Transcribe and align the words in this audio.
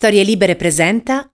Storie 0.00 0.22
Libere 0.22 0.56
presenta. 0.56 1.28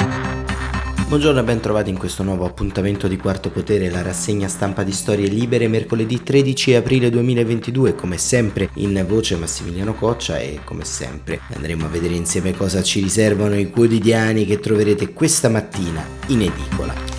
Buongiorno 1.07 1.39
e 1.39 1.45
ben 1.45 1.61
trovati 1.61 1.89
in 1.89 1.97
questo 1.97 2.25
nuovo 2.25 2.45
appuntamento 2.45 3.07
di 3.07 3.17
Quarto 3.17 3.49
Potere, 3.49 3.89
la 3.89 4.03
rassegna 4.03 4.49
stampa 4.49 4.83
di 4.83 4.91
Storie 4.91 5.29
Libere 5.29 5.69
mercoledì 5.69 6.21
13 6.21 6.75
aprile 6.75 7.09
2022, 7.09 7.95
come 7.95 8.19
sempre 8.19 8.71
in 8.75 9.05
voce 9.07 9.37
Massimiliano 9.37 9.95
Coccia 9.95 10.41
e 10.41 10.59
come 10.65 10.85
sempre 10.85 11.43
andremo 11.55 11.87
a 11.87 11.89
vedere 11.89 12.15
insieme 12.15 12.57
cosa 12.57 12.83
ci 12.83 13.01
riservano 13.01 13.55
i 13.55 13.71
quotidiani 13.71 14.45
che 14.45 14.59
troverete 14.59 15.13
questa 15.13 15.49
mattina 15.49 16.05
in 16.27 16.43
edicola. 16.43 17.16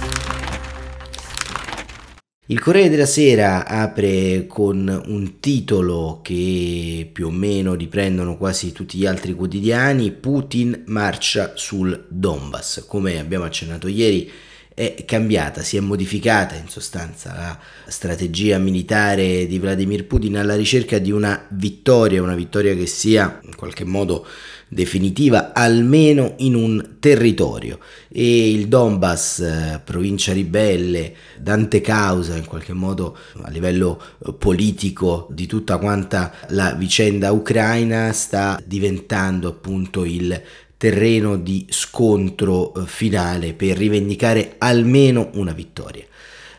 Il 2.50 2.61
Corriere 2.61 2.89
della 2.89 3.05
Sera 3.05 3.68
apre 3.68 4.45
con 4.48 5.04
un 5.07 5.39
titolo 5.41 6.21
che 6.23 7.09
più 7.12 7.27
o 7.27 7.30
meno 7.30 7.73
riprendono 7.73 8.38
quasi 8.38 8.71
tutti 8.71 8.98
gli 8.98 9.05
altri 9.05 9.34
quotidiani, 9.34 10.13
Putin 10.13 10.84
marcia 10.86 11.52
sul 11.55 12.05
Donbass. 12.07 12.86
Come 12.88 13.20
abbiamo 13.20 13.44
accennato 13.44 13.90
ieri, 13.90 14.31
è 14.77 15.05
cambiata, 15.05 15.63
si 15.63 15.76
è 15.76 15.80
modificata 15.80 16.54
in 16.54 16.67
sostanza 16.67 17.34
la 17.34 17.59
strategia 17.88 18.59
militare 18.59 19.48
di 19.48 19.58
Vladimir 19.58 20.05
Putin 20.05 20.38
alla 20.38 20.55
ricerca 20.55 20.99
di 20.99 21.09
una 21.09 21.48
vittoria, 21.49 22.22
una 22.22 22.35
vittoria 22.35 22.76
che 22.76 22.85
sia 22.85 23.40
in 23.44 23.55
qualche 23.55 23.85
modo 23.85 24.27
definitiva 24.68 25.52
almeno 25.54 26.35
in 26.38 26.54
un 26.54 26.98
territorio. 26.99 27.80
E 28.08 28.52
il 28.52 28.68
Donbass, 28.68 29.40
eh, 29.40 29.82
provincia 29.84 30.32
ribelle, 30.32 31.16
dante 31.40 31.82
causa 31.82 32.35
in 32.35 32.46
qualche 32.46 32.73
modo 32.73 33.18
a 33.41 33.49
livello 33.49 33.99
eh, 34.27 34.34
politico 34.34 35.27
di 35.32 35.48
tutta 35.48 35.80
quanta 35.80 36.32
la 36.49 36.73
vicenda 36.73 37.32
ucraina 37.32 38.12
sta 38.12 38.62
diventando 38.63 39.48
appunto 39.48 40.05
il 40.05 40.40
terreno 40.77 41.38
di 41.38 41.66
scontro 41.70 42.73
eh, 42.73 42.85
finale 42.85 43.54
per 43.54 43.77
rivendicare 43.77 44.55
almeno 44.59 45.32
una 45.34 45.51
vittoria. 45.51 46.05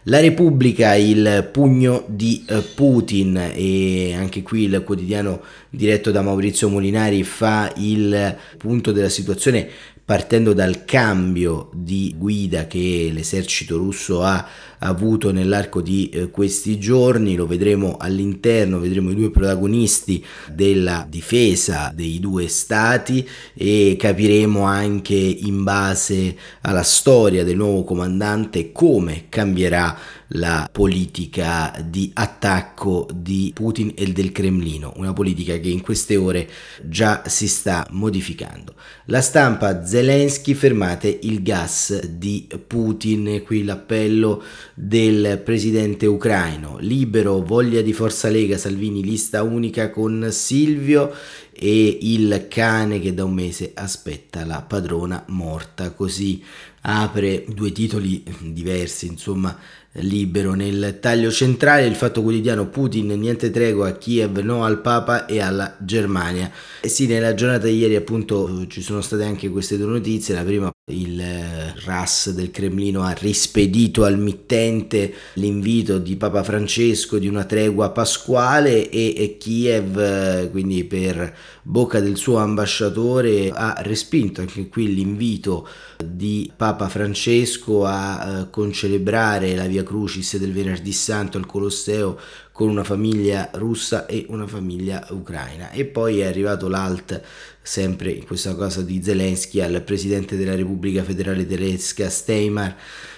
La 0.04 0.20
Repubblica, 0.20 0.94
il 0.94 1.48
pugno 1.52 2.04
di 2.06 2.44
eh, 2.48 2.62
Putin 2.62 3.52
e 3.54 4.14
anche 4.14 4.42
qui 4.42 4.62
il 4.64 4.82
quotidiano 4.84 5.42
diretto 5.68 6.10
da 6.10 6.22
Maurizio 6.22 6.68
Molinari 6.68 7.22
fa 7.24 7.72
il 7.76 8.36
punto 8.56 8.92
della 8.92 9.10
situazione 9.10 9.68
partendo 10.08 10.54
dal 10.54 10.86
cambio 10.86 11.68
di 11.74 12.14
guida 12.16 12.66
che 12.66 13.10
l'esercito 13.12 13.76
russo 13.76 14.22
ha 14.22 14.48
avuto 14.78 15.32
nell'arco 15.32 15.80
di 15.80 16.08
eh, 16.08 16.30
questi 16.30 16.78
giorni, 16.78 17.34
lo 17.34 17.46
vedremo 17.46 17.96
all'interno, 17.98 18.78
vedremo 18.78 19.10
i 19.10 19.14
due 19.14 19.30
protagonisti 19.30 20.24
della 20.52 21.06
difesa 21.08 21.92
dei 21.94 22.20
due 22.20 22.48
stati 22.48 23.26
e 23.54 23.96
capiremo 23.98 24.62
anche 24.62 25.14
in 25.14 25.62
base 25.62 26.36
alla 26.62 26.82
storia 26.82 27.44
del 27.44 27.56
nuovo 27.56 27.84
comandante 27.84 28.72
come 28.72 29.26
cambierà 29.28 29.96
la 30.32 30.68
politica 30.70 31.74
di 31.84 32.10
attacco 32.12 33.08
di 33.14 33.50
Putin 33.54 33.92
e 33.96 34.12
del 34.12 34.32
Cremlino, 34.32 34.92
una 34.96 35.12
politica 35.12 35.58
che 35.58 35.68
in 35.68 35.80
queste 35.80 36.16
ore 36.16 36.48
già 36.82 37.22
si 37.26 37.48
sta 37.48 37.86
modificando. 37.90 38.74
La 39.06 39.22
stampa 39.22 39.86
Zelensky 39.86 40.52
fermate 40.54 41.18
il 41.22 41.42
gas 41.42 42.04
di 42.06 42.46
Putin, 42.66 43.42
qui 43.44 43.64
l'appello 43.64 44.42
del 44.80 45.42
presidente 45.44 46.06
ucraino, 46.06 46.76
libero, 46.78 47.42
voglia 47.42 47.82
di 47.82 47.92
Forza 47.92 48.28
Lega, 48.28 48.56
Salvini 48.56 49.02
lista 49.02 49.42
unica 49.42 49.90
con 49.90 50.28
Silvio 50.30 51.12
e 51.52 51.98
il 52.02 52.46
cane 52.48 53.00
che 53.00 53.12
da 53.12 53.24
un 53.24 53.34
mese 53.34 53.72
aspetta 53.74 54.44
la 54.44 54.62
padrona 54.62 55.24
morta, 55.30 55.90
così 55.90 56.40
apre 56.82 57.44
due 57.48 57.72
titoli 57.72 58.22
diversi, 58.40 59.08
insomma 59.08 59.58
libero. 59.94 60.54
Nel 60.54 60.98
taglio 61.00 61.32
centrale 61.32 61.84
il 61.84 61.96
fatto 61.96 62.22
quotidiano 62.22 62.68
Putin 62.68 63.08
niente 63.18 63.50
tregua 63.50 63.88
a 63.88 63.92
Kiev, 63.94 64.38
no 64.38 64.62
al 64.62 64.80
Papa 64.80 65.26
e 65.26 65.40
alla 65.40 65.76
Germania. 65.80 66.48
E 66.80 66.88
sì, 66.88 67.08
nella 67.08 67.34
giornata 67.34 67.66
di 67.66 67.78
ieri 67.78 67.96
appunto 67.96 68.64
ci 68.68 68.80
sono 68.80 69.00
state 69.00 69.24
anche 69.24 69.48
queste 69.48 69.76
due 69.76 69.88
notizie. 69.88 70.34
La 70.34 70.44
prima 70.44 70.70
il 70.88 71.20
eh, 71.20 71.74
RAS 71.84 72.30
del 72.30 72.50
Cremlino 72.50 73.02
ha 73.02 73.12
rispedito 73.12 74.04
al 74.04 74.18
mittente 74.18 75.14
l'invito 75.34 75.98
di 75.98 76.16
Papa 76.16 76.42
Francesco 76.42 77.18
di 77.18 77.28
una 77.28 77.44
tregua 77.44 77.90
pasquale 77.90 78.88
e, 78.88 79.14
e 79.16 79.36
Kiev, 79.38 79.98
eh, 79.98 80.48
quindi 80.50 80.84
per 80.84 81.34
bocca 81.62 82.00
del 82.00 82.16
suo 82.16 82.38
ambasciatore, 82.38 83.50
ha 83.50 83.76
respinto 83.80 84.40
anche 84.40 84.68
qui 84.68 84.94
l'invito 84.94 85.68
di 86.02 86.50
Papa 86.56 86.88
Francesco 86.88 87.84
a 87.84 88.40
uh, 88.40 88.50
concelebrare 88.50 89.54
la 89.54 89.66
Via 89.66 89.82
Crucis 89.82 90.36
del 90.38 90.52
venerdì 90.52 90.92
santo 90.92 91.36
al 91.36 91.46
Colosseo 91.46 92.18
con 92.58 92.70
una 92.70 92.82
famiglia 92.82 93.50
russa 93.52 94.06
e 94.06 94.26
una 94.30 94.48
famiglia 94.48 95.06
ucraina. 95.10 95.70
E 95.70 95.84
poi 95.84 96.18
è 96.18 96.26
arrivato 96.26 96.66
l'alt, 96.66 97.22
sempre 97.62 98.10
in 98.10 98.26
questa 98.26 98.56
cosa 98.56 98.82
di 98.82 99.00
Zelensky, 99.00 99.60
al 99.60 99.80
presidente 99.84 100.36
della 100.36 100.56
Repubblica 100.56 101.04
Federale 101.04 101.46
Tedesca 101.46 102.10
Steimar, 102.10 102.76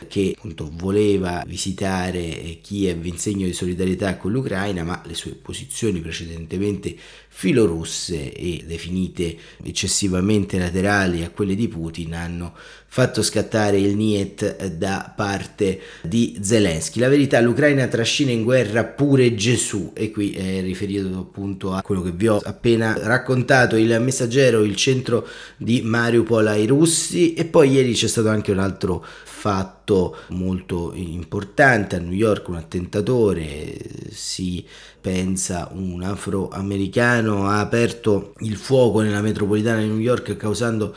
che 0.09 0.35
appunto 0.37 0.71
voleva 0.71 1.43
visitare 1.47 2.59
Kiev 2.61 3.07
in 3.07 3.17
segno 3.17 3.47
di 3.47 3.55
solidarietà 3.55 4.19
con 4.19 4.31
l'Ucraina, 4.31 4.85
ma 4.85 5.01
le 5.07 5.15
sue 5.15 5.31
posizioni 5.31 6.01
precedentemente 6.01 6.95
filorusse 7.33 8.35
e 8.35 8.65
definite 8.67 9.35
eccessivamente 9.63 10.59
laterali 10.59 11.23
a 11.23 11.31
quelle 11.31 11.55
di 11.55 11.69
Putin 11.69 12.13
hanno 12.13 12.53
fatto 12.87 13.23
scattare 13.23 13.79
il 13.79 13.97
Niet 13.97 14.67
da 14.67 15.15
parte 15.17 15.81
di 16.03 16.39
Zelensky. 16.43 16.99
La 16.99 17.09
verità, 17.09 17.41
l'Ucraina 17.41 17.87
trascina 17.87 18.33
in 18.33 18.43
guerra 18.43 18.85
pure 18.85 19.35
Gesù 19.37 19.93
e 19.95 20.11
qui 20.11 20.33
è 20.33 20.61
riferito 20.61 21.17
appunto 21.17 21.73
a 21.73 21.83
quello 21.83 22.03
che 22.03 22.11
vi 22.11 22.27
ho 22.27 22.41
appena 22.43 22.99
raccontato, 23.01 23.77
il 23.77 23.97
messaggero, 24.01 24.65
il 24.65 24.75
centro 24.75 25.27
di 25.57 25.83
Mariupol 25.83 26.49
ai 26.49 26.67
russi 26.67 27.33
e 27.35 27.45
poi 27.45 27.71
ieri 27.71 27.95
c'è 27.95 28.09
stato 28.09 28.29
anche 28.29 28.51
un 28.51 28.59
altro 28.59 29.03
fatto 29.25 29.80
molto 30.29 30.93
importante. 30.95 31.97
A 31.97 31.99
New 31.99 32.13
York, 32.13 32.49
un 32.49 32.57
attentatore, 32.57 33.77
si 34.11 34.65
pensa 35.01 35.71
un 35.73 36.03
afroamericano 36.03 37.47
ha 37.47 37.61
aperto 37.61 38.35
il 38.41 38.57
fuoco 38.57 39.01
nella 39.01 39.23
metropolitana 39.23 39.81
di 39.81 39.87
New 39.87 39.99
York 39.99 40.37
causando 40.37 40.95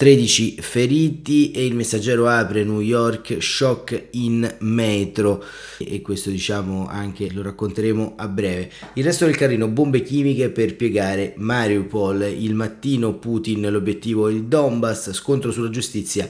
13 0.00 0.62
feriti 0.62 1.50
e 1.50 1.66
il 1.66 1.74
messaggero 1.74 2.26
apre 2.26 2.64
New 2.64 2.80
York 2.80 3.36
shock 3.38 4.06
in 4.12 4.56
metro. 4.60 5.44
E 5.76 6.00
questo 6.00 6.30
diciamo 6.30 6.86
anche 6.88 7.30
lo 7.30 7.42
racconteremo 7.42 8.14
a 8.16 8.26
breve. 8.26 8.70
Il 8.94 9.04
resto 9.04 9.26
del 9.26 9.36
carrino 9.36 9.68
bombe 9.68 10.00
chimiche 10.00 10.48
per 10.48 10.74
piegare 10.74 11.34
Mariupol, 11.36 12.22
il 12.22 12.54
mattino 12.54 13.18
Putin 13.18 13.70
l'obiettivo 13.70 14.30
il 14.30 14.44
Donbass, 14.44 15.12
scontro 15.12 15.52
sulla 15.52 15.68
giustizia 15.68 16.26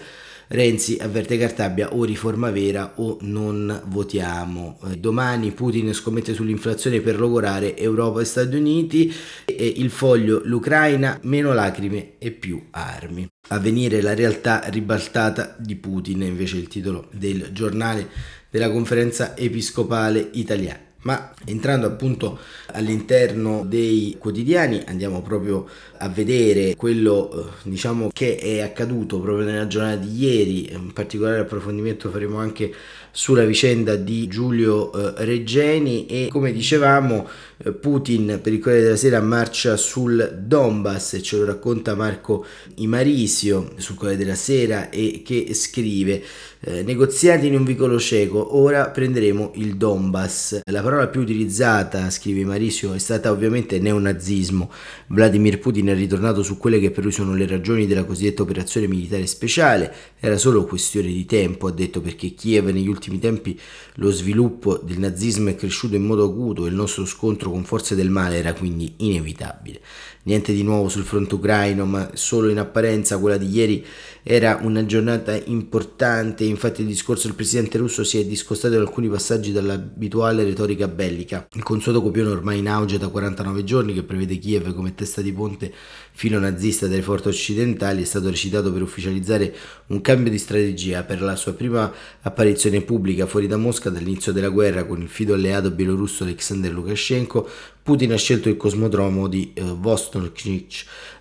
Renzi 0.52 0.98
avverte 1.00 1.38
Cartabia 1.38 1.94
o 1.94 2.02
riforma 2.02 2.50
vera 2.50 2.94
o 2.96 3.18
non 3.20 3.82
votiamo. 3.86 4.80
Eh, 4.90 4.96
domani 4.96 5.52
Putin 5.52 5.94
scommette 5.94 6.34
sull'inflazione 6.34 7.00
per 7.00 7.20
logorare 7.20 7.76
Europa 7.76 8.20
e 8.20 8.24
Stati 8.24 8.56
Uniti 8.56 9.14
e 9.44 9.74
il 9.76 9.90
foglio 9.90 10.40
l'Ucraina 10.42 11.20
meno 11.22 11.52
lacrime 11.52 12.14
e 12.18 12.32
più 12.32 12.60
armi. 12.72 13.28
A 13.50 13.60
venire 13.60 14.02
la 14.02 14.12
realtà 14.12 14.62
ribaltata 14.66 15.54
di 15.56 15.76
Putin, 15.76 16.22
invece 16.22 16.56
il 16.56 16.66
titolo 16.66 17.08
del 17.12 17.50
giornale 17.52 18.08
della 18.50 18.72
conferenza 18.72 19.36
episcopale 19.36 20.30
italiana. 20.32 20.89
Ma 21.02 21.32
entrando 21.46 21.86
appunto 21.86 22.38
all'interno 22.72 23.64
dei 23.64 24.16
quotidiani 24.18 24.82
andiamo 24.86 25.22
proprio 25.22 25.66
a 25.98 26.08
vedere 26.08 26.76
quello 26.76 27.30
eh, 27.32 27.50
diciamo 27.62 28.10
che 28.12 28.36
è 28.36 28.60
accaduto 28.60 29.18
proprio 29.18 29.46
nella 29.46 29.66
giornata 29.66 29.96
di 29.96 30.22
ieri, 30.22 30.72
in 30.72 30.92
particolare 30.92 31.40
approfondimento 31.40 32.10
faremo 32.10 32.38
anche 32.38 32.74
sulla 33.10 33.44
vicenda 33.44 33.96
di 33.96 34.28
Giulio 34.28 34.92
eh, 34.92 35.24
Reggeni 35.24 36.06
e 36.06 36.28
come 36.30 36.52
dicevamo 36.52 37.28
eh, 37.58 37.72
Putin 37.72 38.40
per 38.42 38.52
il 38.52 38.60
Corriere 38.60 38.84
della 38.84 38.96
Sera 38.96 39.20
marcia 39.20 39.76
sul 39.76 40.38
Donbass 40.42 41.18
ce 41.22 41.36
lo 41.36 41.44
racconta 41.44 41.94
Marco 41.94 42.44
Imarisio 42.76 43.72
sul 43.76 43.96
Corriere 43.96 44.22
della 44.22 44.36
Sera 44.36 44.90
e 44.90 45.22
che 45.24 45.52
scrive 45.54 46.22
eh, 46.62 46.82
negoziati 46.82 47.46
in 47.46 47.54
un 47.54 47.64
vicolo 47.64 47.98
cieco, 47.98 48.58
ora 48.58 48.90
prenderemo 48.90 49.52
il 49.54 49.78
Donbass. 49.78 50.60
La 50.66 50.82
parola 50.82 51.08
più 51.08 51.22
utilizzata, 51.22 52.10
scrive 52.10 52.44
Marisio, 52.44 52.92
è 52.92 52.98
stata 52.98 53.30
ovviamente 53.30 53.78
neonazismo. 53.78 54.70
Vladimir 55.06 55.58
Putin 55.58 55.86
è 55.86 55.94
ritornato 55.94 56.42
su 56.42 56.58
quelle 56.58 56.78
che 56.78 56.90
per 56.90 57.04
lui 57.04 57.12
sono 57.12 57.34
le 57.34 57.46
ragioni 57.46 57.86
della 57.86 58.04
cosiddetta 58.04 58.42
operazione 58.42 58.88
militare 58.88 59.26
speciale. 59.26 59.90
Era 60.20 60.36
solo 60.36 60.66
questione 60.66 61.08
di 61.08 61.24
tempo, 61.24 61.66
ha 61.66 61.72
detto, 61.72 62.02
perché 62.02 62.34
Kiev 62.34 62.68
negli 62.68 62.88
ultimi 62.88 62.99
tempi 63.18 63.58
lo 63.94 64.10
sviluppo 64.10 64.76
del 64.76 64.98
nazismo 64.98 65.48
è 65.48 65.54
cresciuto 65.54 65.94
in 65.94 66.04
modo 66.04 66.24
acuto 66.24 66.66
e 66.66 66.68
il 66.68 66.74
nostro 66.74 67.04
scontro 67.04 67.50
con 67.50 67.64
forze 67.64 67.94
del 67.94 68.10
male 68.10 68.36
era 68.36 68.52
quindi 68.52 68.94
inevitabile. 68.98 69.80
Niente 70.22 70.52
di 70.52 70.62
nuovo 70.62 70.90
sul 70.90 71.04
fronte 71.04 71.34
ucraino, 71.34 71.86
ma 71.86 72.10
solo 72.12 72.50
in 72.50 72.58
apparenza 72.58 73.16
quella 73.18 73.38
di 73.38 73.48
ieri 73.48 73.84
era 74.22 74.58
una 74.60 74.84
giornata 74.84 75.34
importante, 75.46 76.44
infatti 76.44 76.82
il 76.82 76.86
discorso 76.86 77.26
del 77.26 77.36
presidente 77.36 77.78
russo 77.78 78.04
si 78.04 78.18
è 78.18 78.24
discostato 78.26 78.74
da 78.74 78.80
alcuni 78.80 79.08
passaggi 79.08 79.50
dall'abituale 79.50 80.44
retorica 80.44 80.88
bellica. 80.88 81.48
Il 81.54 81.62
consueto 81.62 82.02
copione 82.02 82.28
ormai 82.28 82.58
in 82.58 82.68
auge 82.68 82.98
da 82.98 83.08
49 83.08 83.64
giorni 83.64 83.94
che 83.94 84.02
prevede 84.02 84.36
Kiev 84.36 84.74
come 84.74 84.94
testa 84.94 85.22
di 85.22 85.32
ponte 85.32 85.72
filo 86.12 86.38
nazista 86.38 86.86
delle 86.86 87.00
forze 87.00 87.28
occidentali 87.28 88.02
è 88.02 88.04
stato 88.04 88.28
recitato 88.28 88.70
per 88.70 88.82
ufficializzare 88.82 89.54
un 89.86 90.02
cambio 90.02 90.30
di 90.30 90.36
strategia 90.36 91.02
per 91.02 91.22
la 91.22 91.34
sua 91.34 91.54
prima 91.54 91.90
apparizione 92.20 92.82
pubblica 92.82 93.26
fuori 93.26 93.46
da 93.46 93.56
Mosca 93.56 93.88
dall'inizio 93.88 94.32
della 94.32 94.50
guerra 94.50 94.84
con 94.84 95.00
il 95.00 95.08
fido 95.08 95.32
alleato 95.32 95.70
bielorusso 95.70 96.24
Alexander 96.24 96.72
Lukashenko 96.72 97.48
Putin 97.90 98.12
ha 98.12 98.16
scelto 98.16 98.48
il 98.48 98.56
cosmodromo 98.56 99.26
di 99.26 99.50
eh, 99.52 99.62
Vostochny 99.62 100.64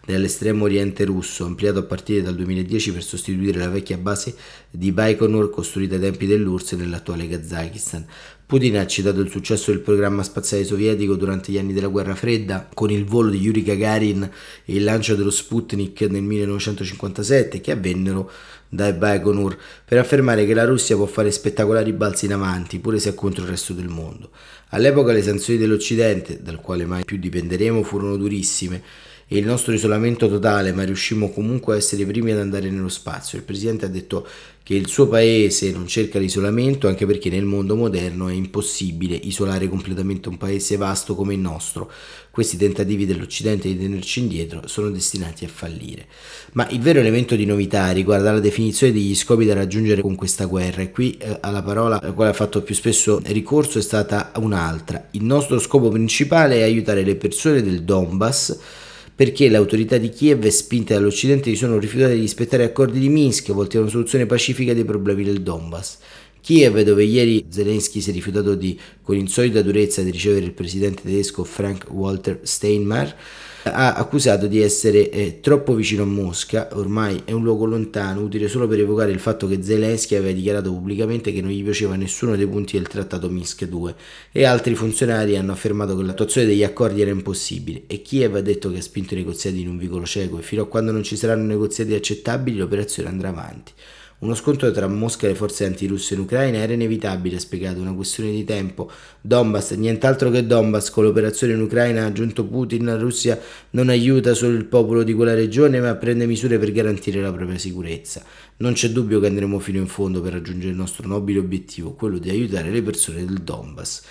nell'estremo 0.06 0.66
oriente 0.66 1.04
russo, 1.04 1.44
ampliato 1.44 1.80
a 1.80 1.84
partire 1.84 2.22
dal 2.22 2.36
2010 2.36 2.94
per 2.94 3.04
sostituire 3.04 3.58
la 3.58 3.70
vecchia 3.70 3.98
base 3.98 4.36
di 4.70 4.92
Baikonur 4.92 5.50
costruita 5.50 5.96
ai 5.96 6.02
tempi 6.02 6.28
dell'URSS 6.28 6.74
nell'attuale 6.74 7.28
Kazakistan. 7.28 8.06
Putin 8.46 8.78
ha 8.78 8.86
citato 8.86 9.20
il 9.20 9.32
successo 9.32 9.72
del 9.72 9.80
programma 9.80 10.22
spaziale 10.22 10.64
sovietico 10.64 11.16
durante 11.16 11.52
gli 11.52 11.58
anni 11.58 11.74
della 11.74 11.88
guerra 11.88 12.14
fredda, 12.14 12.70
con 12.72 12.92
il 12.92 13.04
volo 13.04 13.32
di 13.32 13.40
Yuri 13.40 13.64
Gagarin 13.64 14.22
e 14.66 14.76
il 14.76 14.84
lancio 14.84 15.16
dello 15.16 15.32
Sputnik 15.32 16.02
nel 16.02 16.22
1957, 16.22 17.62
che 17.62 17.72
avvennero 17.72 18.30
da 18.70 18.94
Baikonur, 18.94 19.58
per 19.84 19.98
affermare 19.98 20.46
che 20.46 20.54
la 20.54 20.66
Russia 20.66 20.96
può 20.96 21.08
fare 21.08 21.32
spettacolari 21.32 21.92
balzi 21.92 22.26
in 22.26 22.34
avanti, 22.34 22.80
pure 22.80 23.00
se 23.00 23.10
è 23.10 23.14
contro 23.16 23.44
il 23.44 23.50
resto 23.50 23.74
del 23.74 23.88
mondo. 23.88 24.30
All'epoca 24.70 25.12
le 25.12 25.24
sanzioni 25.24 25.60
dell'Occidente, 25.60 26.42
dal 26.42 26.62
quale 26.62 26.86
mai 26.86 27.04
più 27.04 27.18
dipenderemo, 27.18 27.84
furono 27.84 28.16
durissime 28.16 28.82
e 29.32 29.38
il 29.38 29.46
nostro 29.46 29.74
isolamento 29.74 30.28
totale, 30.28 30.74
ma 30.74 30.84
riuscimmo 30.84 31.30
comunque 31.30 31.76
a 31.76 31.78
essere 31.78 32.02
i 32.02 32.06
primi 32.08 32.32
ad 32.32 32.40
andare 32.40 32.72
nello 32.72 32.90
spazio. 32.90 33.38
Il 33.38 33.44
presidente 33.44 33.86
ha 33.86 33.88
detto 33.88 34.28
che 34.64 34.74
il 34.74 34.88
suo 34.88 35.08
paese 35.08 35.72
non 35.72 35.86
cerca 35.86 36.18
l'isolamento 36.18 36.88
anche 36.88 37.06
perché 37.06 37.30
nel 37.30 37.46
mondo 37.46 37.76
moderno 37.76 38.28
è 38.28 38.34
impossibile 38.34 39.16
isolare 39.16 39.68
completamente 39.70 40.30
un 40.30 40.38
paese 40.38 40.78
vasto 40.78 41.14
come 41.14 41.36
il 41.36 41.40
nostro. 41.40 41.92
Questi 42.32 42.58
tentativi 42.58 43.06
dell'Occidente 43.06 43.68
di 43.68 43.78
tenerci 43.78 44.20
indietro 44.20 44.68
sono 44.68 44.90
destinati 44.90 45.46
a 45.46 45.48
fallire. 45.48 46.08
Ma 46.54 46.68
il 46.70 46.80
vero 46.80 47.00
elemento 47.00 47.36
di 47.36 47.46
novità 47.46 47.92
riguarda 47.92 48.32
la 48.32 48.40
definizione 48.40 48.94
degli 48.94 49.14
scopi 49.14 49.46
da 49.46 49.54
raggiungere 49.54 50.02
con 50.02 50.16
questa 50.16 50.46
guerra 50.46 50.82
e 50.82 50.90
qui 50.90 51.18
eh, 51.18 51.38
alla 51.40 51.62
parola 51.62 52.02
alla 52.02 52.14
quale 52.14 52.32
ha 52.32 52.34
fatto 52.34 52.64
più 52.64 52.74
spesso 52.74 53.22
ricorso 53.26 53.78
è 53.78 53.84
stata 53.84 54.32
un'altra. 54.38 55.10
Il 55.12 55.24
nostro 55.24 55.60
scopo 55.60 55.90
principale 55.90 56.58
è 56.58 56.62
aiutare 56.64 57.04
le 57.04 57.16
persone 57.16 57.62
del 57.62 57.84
Donbass 57.84 58.88
perché 59.20 59.50
le 59.50 59.58
autorità 59.58 59.98
di 59.98 60.12
Kiev, 60.12 60.48
spinte 60.48 60.94
dall'Occidente, 60.94 61.50
si 61.50 61.58
sono 61.58 61.78
rifiutate 61.78 62.14
di 62.14 62.22
rispettare 62.22 62.64
accordi 62.64 63.00
di 63.00 63.10
Minsk 63.10 63.52
volti 63.52 63.76
a 63.76 63.82
una 63.82 63.90
soluzione 63.90 64.26
pacifica 64.26 64.74
dei 64.74 64.86
problemi 64.86 65.26
del 65.26 65.42
Donbass. 65.42 65.98
Kiev, 66.40 66.80
dove 66.84 67.04
ieri 67.04 67.46
Zelensky 67.50 68.00
si 68.00 68.12
è 68.12 68.14
rifiutato 68.14 68.56
di, 68.56 68.80
con 69.02 69.18
insolita 69.18 69.62
durezza 69.62 70.02
di 70.04 70.12
ricevere 70.12 70.46
il 70.46 70.54
presidente 70.54 71.02
tedesco 71.02 71.44
Frank 71.44 71.88
Walter 71.90 72.40
Steinmeier, 72.44 73.14
ha 73.64 73.94
accusato 73.94 74.48
di 74.48 74.62
essere 74.62 75.10
eh, 75.10 75.40
troppo 75.42 75.74
vicino 75.74 76.04
a 76.04 76.06
Mosca, 76.06 76.70
ormai 76.74 77.22
è 77.26 77.32
un 77.32 77.44
luogo 77.44 77.66
lontano, 77.66 78.22
utile 78.22 78.48
solo 78.48 78.68
per 78.68 78.80
evocare 78.80 79.12
il 79.12 79.20
fatto 79.20 79.48
che 79.48 79.62
Zelensky 79.62 80.16
aveva 80.16 80.34
dichiarato 80.34 80.72
pubblicamente 80.72 81.34
che 81.34 81.42
non 81.42 81.52
gli 81.52 81.64
piaceva 81.64 81.96
nessuno 81.96 82.36
dei 82.36 82.48
punti 82.48 82.78
del 82.78 82.88
trattato 82.88 83.30
Minsk 83.30 83.66
2 83.66 83.96
e 84.32 84.46
altri 84.46 84.76
funzionari 84.76 85.36
hanno 85.36 85.52
affermato 85.52 85.96
che 85.96 86.04
l'attuazione 86.04 86.48
degli 86.48 86.64
accordi 86.64 87.02
era 87.02 87.12
impossibile 87.12 87.84
e 87.88 88.02
Kiev 88.02 88.36
ha 88.36 88.42
detto 88.42 88.72
che 88.72 88.78
ha 88.78 88.82
spinto 88.82 89.14
i 89.14 89.18
negoziati 89.18 89.60
in 89.60 89.68
un 89.68 89.78
vicolo 89.78 90.06
cieco 90.06 90.40
e 90.40 90.42
fino 90.42 90.64
a 90.64 90.68
quando 90.68 90.92
non 90.92 91.04
ci 91.04 91.16
saranno 91.16 91.46
negoziati 91.46 91.94
accettabili 91.94 92.58
l'operazione 92.58 93.10
andrà 93.10 93.30
avanti. 93.30 93.72
Uno 94.22 94.36
scontro 94.36 94.70
tra 94.72 94.86
Mosca 94.90 95.28
e 95.28 95.30
le 95.30 95.36
forze 95.36 95.64
antirusse 95.64 96.14
in 96.14 96.20
Ucraina 96.20 96.58
era 96.58 96.74
inevitabile, 96.74 97.38
ha 97.38 97.40
spiegato, 97.40 97.80
una 97.80 97.94
questione 97.94 98.32
di 98.32 98.44
tempo. 98.44 98.92
Donbass, 99.22 99.72
nient'altro 99.76 100.30
che 100.30 100.46
Donbass, 100.46 100.90
con 100.90 101.06
l'operazione 101.06 101.54
in 101.54 101.62
Ucraina 101.62 102.04
ha 102.04 102.08
aggiunto 102.08 102.44
Putin, 102.44 102.84
la 102.84 102.98
Russia 102.98 103.40
non 103.70 103.88
aiuta 103.88 104.34
solo 104.34 104.58
il 104.58 104.66
popolo 104.66 105.04
di 105.04 105.14
quella 105.14 105.34
regione, 105.34 105.80
ma 105.80 105.96
prende 105.96 106.26
misure 106.26 106.60
per 106.60 106.74
garantire 106.74 107.22
la 107.22 107.32
propria 107.32 107.58
sicurezza. 107.58 108.22
Non 108.58 108.74
c'è 108.74 108.90
dubbio 108.90 109.22
che 109.22 109.28
andremo 109.28 109.58
fino 109.60 109.78
in 109.78 109.88
fondo 109.88 110.20
per 110.20 110.34
raggiungere 110.34 110.72
il 110.72 110.78
nostro 110.78 111.08
nobile 111.08 111.40
obiettivo, 111.40 111.94
quello 111.94 112.18
di 112.18 112.30
aiutare 112.30 112.72
le 112.72 112.82
persone 112.82 113.24
del 113.24 113.38
Donbass. 113.38 114.02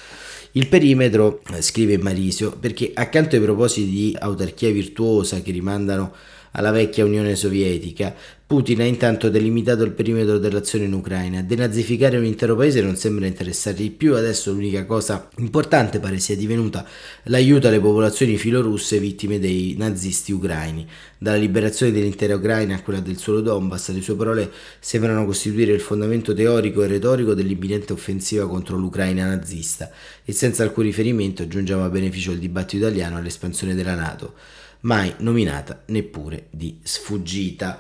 Il 0.52 0.69
perimetro, 0.69 1.43
eh, 1.52 1.61
scrive 1.61 1.99
Marisio, 1.99 2.56
perché 2.58 2.93
accanto 2.94 3.37
ai 3.37 3.43
propositi 3.43 3.90
di 3.90 4.16
autarchia 4.19 4.70
virtuosa 4.70 5.43
che 5.43 5.50
rimandano 5.50 6.14
alla 6.58 6.72
vecchia 6.72 7.05
Unione 7.05 7.37
Sovietica, 7.37 8.12
Putin 8.44 8.81
ha 8.81 8.84
intanto 8.84 9.28
delimitato 9.28 9.84
il 9.84 9.93
perimetro 9.93 10.38
dell'azione 10.38 10.87
in 10.87 10.93
Ucraina. 10.93 11.40
Denazificare 11.43 12.16
un 12.16 12.25
intero 12.25 12.56
paese 12.56 12.81
non 12.81 12.96
sembra 12.96 13.26
interessargli 13.26 13.82
di 13.82 13.90
più, 13.90 14.16
adesso 14.16 14.50
l'unica 14.50 14.84
cosa 14.84 15.28
importante 15.37 16.00
pare 16.00 16.19
sia 16.19 16.34
divenuta 16.34 16.84
l'aiuto 17.25 17.69
alle 17.69 17.78
popolazioni 17.78 18.37
filorusse 18.37 18.99
vittime 18.99 19.38
dei 19.38 19.76
nazisti 19.78 20.32
ucraini. 20.32 20.84
Dalla 21.16 21.37
liberazione 21.37 21.93
dell'intera 21.93 22.34
Ucraina 22.34 22.75
a 22.75 22.82
quella 22.82 23.00
del 23.00 23.19
solo 23.19 23.40
Donbass, 23.40 23.90
le 23.90 24.00
sue 24.00 24.16
parole 24.16 24.50
sembrano 24.81 25.25
costituire 25.26 25.72
il 25.72 25.81
fondamento 25.81 26.34
teorico 26.34 26.82
e 26.82 26.88
retorico 26.88 27.34
dell'imminente 27.34 27.93
offensiva 27.93 28.49
contro 28.49 28.76
l'Ucraina 28.76 29.26
nazista 29.26 29.90
e 30.25 30.32
senza 30.32 30.64
alcun 30.64 30.84
riferimento 30.84 31.46
giungiamo 31.46 31.84
a 31.84 31.88
beneficio 31.88 32.31
del 32.31 32.40
dibattito 32.40 32.87
italiano 32.87 33.16
all'espansione 33.16 33.76
della 33.76 33.94
Nato 33.94 34.34
mai 34.80 35.12
nominata 35.19 35.82
neppure 35.86 36.46
di 36.50 36.78
sfuggita. 36.82 37.78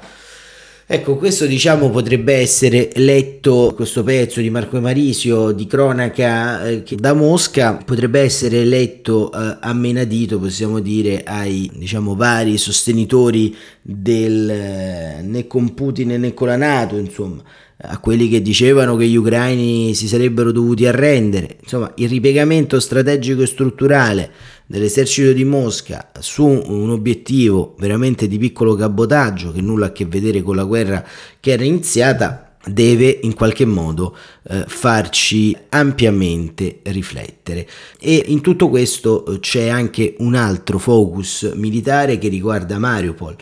Ecco, 0.90 1.16
questo 1.16 1.44
diciamo 1.44 1.90
potrebbe 1.90 2.32
essere 2.32 2.88
letto, 2.94 3.74
questo 3.76 4.02
pezzo 4.02 4.40
di 4.40 4.48
Marco 4.48 4.80
Marisio 4.80 5.50
di 5.50 5.66
cronaca 5.66 6.66
eh, 6.66 6.82
da 6.96 7.12
Mosca 7.12 7.74
potrebbe 7.74 8.20
essere 8.20 8.64
letto 8.64 9.30
eh, 9.30 9.58
a 9.60 9.74
menadito, 9.74 10.38
possiamo 10.38 10.80
dire, 10.80 11.24
ai 11.24 11.70
diciamo, 11.74 12.16
vari 12.16 12.56
sostenitori 12.56 13.54
del 13.82 14.48
eh, 14.48 15.20
né 15.20 15.46
con 15.46 15.74
Putin 15.74 16.18
né 16.18 16.32
con 16.32 16.48
la 16.48 16.56
Nato, 16.56 16.96
insomma, 16.96 17.42
a 17.80 17.98
quelli 17.98 18.30
che 18.30 18.40
dicevano 18.40 18.96
che 18.96 19.06
gli 19.06 19.16
ucraini 19.16 19.94
si 19.94 20.08
sarebbero 20.08 20.52
dovuti 20.52 20.86
arrendere, 20.86 21.58
insomma, 21.60 21.92
il 21.96 22.08
ripiegamento 22.08 22.80
strategico 22.80 23.42
e 23.42 23.46
strutturale 23.46 24.30
dell'esercito 24.68 25.32
di 25.32 25.44
Mosca 25.44 26.10
su 26.20 26.44
un 26.44 26.90
obiettivo 26.90 27.74
veramente 27.78 28.28
di 28.28 28.36
piccolo 28.36 28.74
cabotaggio 28.74 29.50
che 29.50 29.62
nulla 29.62 29.86
a 29.86 29.92
che 29.92 30.04
vedere 30.04 30.42
con 30.42 30.56
la 30.56 30.64
guerra 30.64 31.02
che 31.40 31.52
era 31.52 31.64
iniziata 31.64 32.56
deve 32.66 33.20
in 33.22 33.32
qualche 33.32 33.64
modo 33.64 34.14
eh, 34.42 34.64
farci 34.66 35.56
ampiamente 35.70 36.80
riflettere. 36.82 37.66
E 37.98 38.24
in 38.26 38.42
tutto 38.42 38.68
questo 38.68 39.24
eh, 39.24 39.38
c'è 39.40 39.68
anche 39.68 40.16
un 40.18 40.34
altro 40.34 40.78
focus 40.78 41.50
militare 41.54 42.18
che 42.18 42.28
riguarda 42.28 42.78
Mariupol 42.78 43.36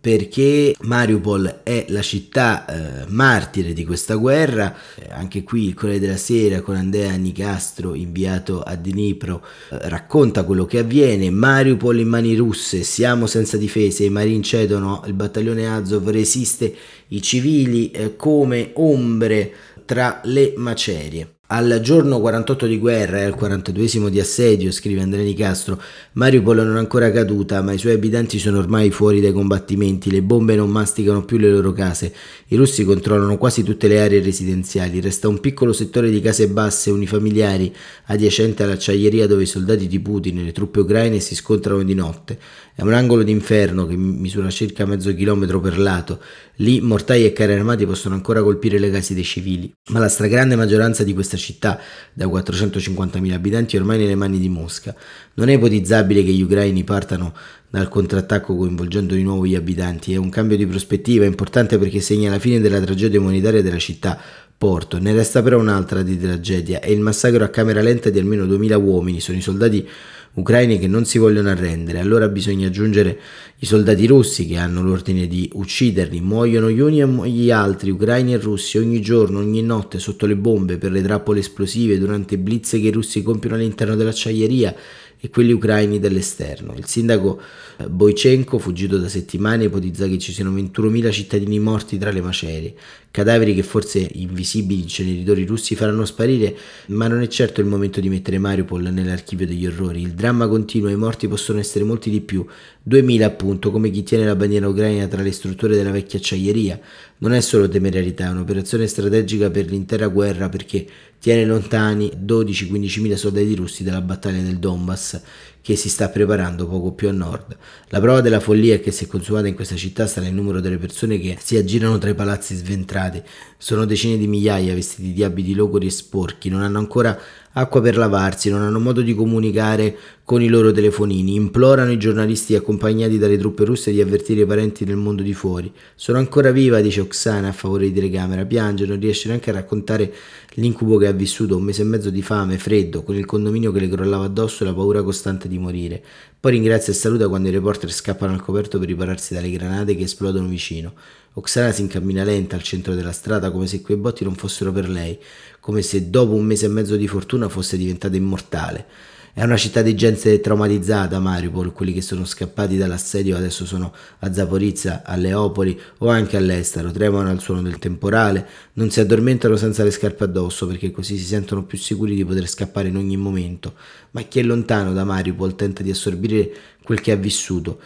perché 0.00 0.74
Mariupol 0.80 1.60
è 1.62 1.84
la 1.88 2.00
città 2.00 2.64
eh, 2.64 3.04
martire 3.08 3.74
di 3.74 3.84
questa 3.84 4.14
guerra. 4.14 4.74
Eh, 4.96 5.08
anche 5.10 5.42
qui 5.42 5.66
il 5.66 5.74
Corriere 5.74 6.00
della 6.00 6.16
Sera 6.16 6.62
con 6.62 6.76
Andrea 6.76 7.14
Nicastro, 7.16 7.94
inviato 7.94 8.62
a 8.62 8.76
Dnipro, 8.76 9.44
eh, 9.70 9.88
racconta 9.88 10.44
quello 10.44 10.64
che 10.64 10.78
avviene. 10.78 11.30
Mariupol 11.30 11.98
in 11.98 12.08
mani 12.08 12.34
russe, 12.34 12.82
siamo 12.82 13.26
senza 13.26 13.58
difese, 13.58 14.04
i 14.04 14.10
marini 14.10 14.42
cedono, 14.42 15.02
il 15.06 15.12
battaglione 15.12 15.68
Azov 15.68 16.08
resiste, 16.08 16.74
i 17.08 17.20
civili 17.20 17.90
eh, 17.90 18.16
come 18.16 18.70
ombre 18.74 19.52
tra 19.84 20.20
le 20.24 20.54
macerie. 20.56 21.39
Al 21.52 21.80
giorno 21.82 22.20
48 22.20 22.68
di 22.68 22.78
guerra 22.78 23.18
e 23.18 23.24
al 23.24 23.34
42 23.34 24.08
di 24.08 24.20
assedio, 24.20 24.70
scrive 24.70 25.02
Andrea 25.02 25.24
Di 25.24 25.34
Castro, 25.34 25.82
Mariupol 26.12 26.58
non 26.58 26.76
è 26.76 26.78
ancora 26.78 27.10
caduta, 27.10 27.60
ma 27.60 27.72
i 27.72 27.78
suoi 27.78 27.94
abitanti 27.94 28.38
sono 28.38 28.58
ormai 28.58 28.92
fuori 28.92 29.20
dai 29.20 29.32
combattimenti, 29.32 30.12
le 30.12 30.22
bombe 30.22 30.54
non 30.54 30.70
masticano 30.70 31.24
più 31.24 31.38
le 31.38 31.50
loro 31.50 31.72
case, 31.72 32.14
i 32.46 32.54
russi 32.54 32.84
controllano 32.84 33.36
quasi 33.36 33.64
tutte 33.64 33.88
le 33.88 34.00
aree 34.00 34.22
residenziali, 34.22 35.00
resta 35.00 35.26
un 35.26 35.40
piccolo 35.40 35.72
settore 35.72 36.08
di 36.08 36.20
case 36.20 36.46
basse 36.46 36.92
unifamiliari 36.92 37.74
adiacente 38.04 38.62
all'acciaieria 38.62 39.26
dove 39.26 39.42
i 39.42 39.46
soldati 39.46 39.88
di 39.88 39.98
Putin 39.98 40.38
e 40.38 40.42
le 40.44 40.52
truppe 40.52 40.78
ucraine 40.78 41.18
si 41.18 41.34
scontrano 41.34 41.82
di 41.82 41.94
notte. 41.94 42.38
È 42.76 42.82
un 42.82 42.94
angolo 42.94 43.24
d'inferno 43.24 43.86
che 43.86 43.96
misura 43.96 44.48
circa 44.50 44.86
mezzo 44.86 45.12
chilometro 45.14 45.60
per 45.60 45.78
lato. 45.78 46.20
Lì 46.56 46.80
mortai 46.80 47.24
e 47.24 47.32
carri 47.32 47.52
armati 47.52 47.84
possono 47.84 48.14
ancora 48.14 48.42
colpire 48.42 48.78
le 48.78 48.90
case 48.90 49.14
dei 49.14 49.24
civili, 49.24 49.70
ma 49.90 49.98
la 49.98 50.08
stragrande 50.08 50.56
maggioranza 50.56 51.04
di 51.04 51.12
questa 51.12 51.36
città, 51.40 51.80
da 52.12 52.26
450.000 52.26 53.32
abitanti, 53.32 53.76
ormai 53.76 53.98
nelle 53.98 54.14
mani 54.14 54.38
di 54.38 54.48
Mosca. 54.48 54.94
Non 55.34 55.48
è 55.48 55.54
ipotizzabile 55.54 56.22
che 56.22 56.30
gli 56.30 56.42
ucraini 56.42 56.84
partano 56.84 57.34
dal 57.68 57.88
contrattacco 57.88 58.54
coinvolgendo 58.54 59.14
di 59.14 59.22
nuovo 59.22 59.46
gli 59.46 59.56
abitanti. 59.56 60.12
È 60.12 60.16
un 60.16 60.28
cambio 60.28 60.56
di 60.56 60.66
prospettiva 60.66 61.24
importante 61.24 61.78
perché 61.78 62.00
segna 62.00 62.30
la 62.30 62.38
fine 62.38 62.60
della 62.60 62.80
tragedia 62.80 63.18
umanitaria 63.18 63.62
della 63.62 63.78
città 63.78 64.20
Porto. 64.60 64.98
Ne 64.98 65.14
resta 65.14 65.42
però 65.42 65.58
un'altra 65.58 66.02
di 66.02 66.18
tragedia, 66.18 66.80
è 66.80 66.90
il 66.90 67.00
massacro 67.00 67.42
a 67.44 67.48
camera 67.48 67.80
lenta 67.80 68.10
di 68.10 68.18
almeno 68.18 68.44
2000 68.44 68.76
uomini, 68.76 69.18
sono 69.18 69.38
i 69.38 69.40
soldati 69.40 69.88
ucraini 70.34 70.78
che 70.78 70.86
non 70.86 71.04
si 71.04 71.18
vogliono 71.18 71.48
arrendere. 71.48 71.98
Allora 71.98 72.28
bisogna 72.28 72.68
aggiungere 72.68 73.18
i 73.58 73.66
soldati 73.66 74.06
russi 74.06 74.46
che 74.46 74.56
hanno 74.56 74.82
l'ordine 74.82 75.26
di 75.26 75.50
ucciderli. 75.52 76.20
Muoiono 76.20 76.70
gli 76.70 76.80
uni 76.80 77.00
e 77.00 77.30
gli 77.30 77.50
altri, 77.50 77.90
ucraini 77.90 78.34
e 78.34 78.38
russi, 78.38 78.78
ogni 78.78 79.00
giorno, 79.00 79.38
ogni 79.38 79.62
notte, 79.62 79.98
sotto 79.98 80.26
le 80.26 80.36
bombe, 80.36 80.78
per 80.78 80.92
le 80.92 81.02
trappole 81.02 81.40
esplosive, 81.40 81.98
durante 81.98 82.38
blitz 82.38 82.70
che 82.70 82.78
i 82.78 82.90
russi 82.90 83.22
compiono 83.22 83.56
all'interno 83.56 83.96
dell'acciaieria 83.96 84.74
e 85.20 85.28
quelli 85.28 85.52
ucraini 85.52 85.98
dell'esterno. 85.98 86.74
Il 86.76 86.86
sindaco 86.86 87.40
eh, 87.76 87.88
Boichenko, 87.88 88.58
fuggito 88.58 88.98
da 88.98 89.08
settimane, 89.08 89.64
ipotizza 89.64 90.06
che 90.06 90.18
ci 90.18 90.32
siano 90.32 90.50
21.000 90.50 91.10
cittadini 91.10 91.58
morti 91.58 91.98
tra 91.98 92.10
le 92.10 92.22
macerie, 92.22 92.74
cadaveri 93.10 93.54
che 93.54 93.62
forse 93.62 94.08
invisibili 94.14 94.82
inceneritori 94.82 95.44
russi 95.44 95.74
faranno 95.74 96.04
sparire, 96.04 96.56
ma 96.86 97.06
non 97.06 97.20
è 97.20 97.28
certo 97.28 97.60
il 97.60 97.66
momento 97.66 98.00
di 98.00 98.08
mettere 98.08 98.38
Mariupol 98.38 98.82
nell'archivio 98.82 99.46
degli 99.46 99.66
orrori. 99.66 100.00
Il 100.00 100.12
dramma 100.12 100.48
continua 100.48 100.90
i 100.90 100.96
morti 100.96 101.28
possono 101.28 101.58
essere 101.58 101.84
molti 101.84 102.08
di 102.08 102.20
più, 102.20 102.44
2.000 102.88 103.22
appunto, 103.22 103.70
come 103.70 103.90
chi 103.90 104.02
tiene 104.02 104.24
la 104.24 104.36
bandiera 104.36 104.68
ucraina 104.68 105.06
tra 105.06 105.22
le 105.22 105.32
strutture 105.32 105.76
della 105.76 105.90
vecchia 105.90 106.18
acciaieria. 106.18 106.80
Non 107.22 107.34
è 107.34 107.40
solo 107.40 107.68
temerarietà, 107.68 108.28
è 108.28 108.30
un'operazione 108.30 108.86
strategica 108.86 109.50
per 109.50 109.66
l'intera 109.66 110.08
guerra 110.08 110.48
perché 110.48 110.86
tiene 111.18 111.44
lontani 111.44 112.10
12-15 112.16 113.00
mila 113.02 113.16
soldati 113.16 113.54
russi 113.54 113.84
dalla 113.84 114.00
battaglia 114.00 114.40
del 114.40 114.56
Donbass 114.56 115.20
che 115.60 115.76
si 115.76 115.90
sta 115.90 116.08
preparando 116.08 116.66
poco 116.66 116.92
più 116.92 117.08
a 117.08 117.12
nord. 117.12 117.58
La 117.88 118.00
prova 118.00 118.22
della 118.22 118.40
follia 118.40 118.78
che 118.78 118.90
si 118.90 119.04
è 119.04 119.06
consumata 119.06 119.48
in 119.48 119.54
questa 119.54 119.76
città 119.76 120.06
sta 120.06 120.22
nel 120.22 120.32
numero 120.32 120.60
delle 120.60 120.78
persone 120.78 121.18
che 121.18 121.36
si 121.38 121.58
aggirano 121.58 121.98
tra 121.98 122.08
i 122.08 122.14
palazzi 122.14 122.54
sventrati. 122.54 123.22
Sono 123.58 123.84
decine 123.84 124.16
di 124.16 124.26
migliaia 124.26 124.72
vestiti 124.72 125.12
di 125.12 125.22
abiti 125.22 125.54
logori 125.54 125.88
e 125.88 125.90
sporchi, 125.90 126.48
non 126.48 126.62
hanno 126.62 126.78
ancora 126.78 127.20
acqua 127.52 127.80
per 127.80 127.96
lavarsi, 127.96 128.48
non 128.48 128.62
hanno 128.62 128.78
modo 128.78 129.00
di 129.00 129.14
comunicare 129.14 129.96
con 130.24 130.40
i 130.40 130.48
loro 130.48 130.70
telefonini, 130.70 131.34
implorano 131.34 131.90
i 131.90 131.98
giornalisti 131.98 132.54
accompagnati 132.54 133.18
dalle 133.18 133.36
truppe 133.36 133.64
russe 133.64 133.90
di 133.90 134.00
avvertire 134.00 134.42
i 134.42 134.46
parenti 134.46 134.84
nel 134.84 134.96
mondo 134.96 135.22
di 135.22 135.34
fuori. 135.34 135.72
Sono 135.96 136.18
ancora 136.18 136.52
viva, 136.52 136.80
dice 136.80 137.00
Oksana 137.00 137.48
a 137.48 137.52
favore 137.52 137.86
di 137.86 137.92
telecamera, 137.92 138.44
piange, 138.44 138.86
non 138.86 139.00
riesce 139.00 139.26
neanche 139.26 139.50
a 139.50 139.54
raccontare 139.54 140.12
l'incubo 140.54 140.96
che 140.98 141.08
ha 141.08 141.12
vissuto, 141.12 141.56
un 141.56 141.64
mese 141.64 141.82
e 141.82 141.86
mezzo 141.86 142.10
di 142.10 142.22
fame, 142.22 142.58
freddo, 142.58 143.02
con 143.02 143.16
il 143.16 143.24
condominio 143.24 143.72
che 143.72 143.80
le 143.80 143.88
crollava 143.88 144.24
addosso 144.24 144.62
e 144.62 144.66
la 144.66 144.74
paura 144.74 145.02
costante 145.02 145.48
di 145.48 145.58
morire. 145.58 146.00
Poi 146.38 146.52
ringrazia 146.52 146.92
e 146.92 146.96
saluta 146.96 147.28
quando 147.28 147.48
i 147.48 147.52
reporter 147.52 147.90
scappano 147.92 148.32
al 148.32 148.40
coperto 148.40 148.78
per 148.78 148.86
ripararsi 148.86 149.34
dalle 149.34 149.50
granate 149.50 149.96
che 149.96 150.04
esplodono 150.04 150.46
vicino. 150.46 150.94
Oksana 151.32 151.70
si 151.70 151.82
incammina 151.82 152.24
lenta 152.24 152.56
al 152.56 152.62
centro 152.62 152.94
della 152.94 153.12
strada 153.12 153.52
come 153.52 153.68
se 153.68 153.82
quei 153.82 153.96
botti 153.96 154.24
non 154.24 154.34
fossero 154.34 154.72
per 154.72 154.88
lei, 154.88 155.16
come 155.60 155.80
se 155.80 156.10
dopo 156.10 156.34
un 156.34 156.44
mese 156.44 156.66
e 156.66 156.70
mezzo 156.70 156.96
di 156.96 157.06
fortuna 157.06 157.48
fosse 157.48 157.76
diventata 157.76 158.16
immortale. 158.16 158.86
È 159.32 159.44
una 159.44 159.56
città 159.56 159.80
di 159.80 159.94
gente 159.94 160.40
traumatizzata, 160.40 161.20
Mariupol, 161.20 161.72
quelli 161.72 161.92
che 161.92 162.02
sono 162.02 162.24
scappati 162.24 162.76
dall'assedio 162.76 163.36
adesso 163.36 163.64
sono 163.64 163.94
a 164.18 164.32
Zaporizia, 164.32 165.02
a 165.04 165.14
Leopoli 165.14 165.80
o 165.98 166.08
anche 166.08 166.36
all'estero, 166.36 166.90
tremano 166.90 167.30
al 167.30 167.40
suono 167.40 167.62
del 167.62 167.78
temporale, 167.78 168.44
non 168.72 168.90
si 168.90 168.98
addormentano 168.98 169.54
senza 169.54 169.84
le 169.84 169.92
scarpe 169.92 170.24
addosso 170.24 170.66
perché 170.66 170.90
così 170.90 171.16
si 171.16 171.24
sentono 171.24 171.62
più 171.62 171.78
sicuri 171.78 172.16
di 172.16 172.24
poter 172.24 172.48
scappare 172.48 172.88
in 172.88 172.96
ogni 172.96 173.16
momento. 173.16 173.74
Ma 174.10 174.22
chi 174.22 174.40
è 174.40 174.42
lontano 174.42 174.92
da 174.92 175.04
Mariupol 175.04 175.54
tenta 175.54 175.84
di 175.84 175.92
assorbire 175.92 176.50
quel 176.82 177.00
che 177.00 177.12
ha 177.12 177.16
vissuto. 177.16 177.78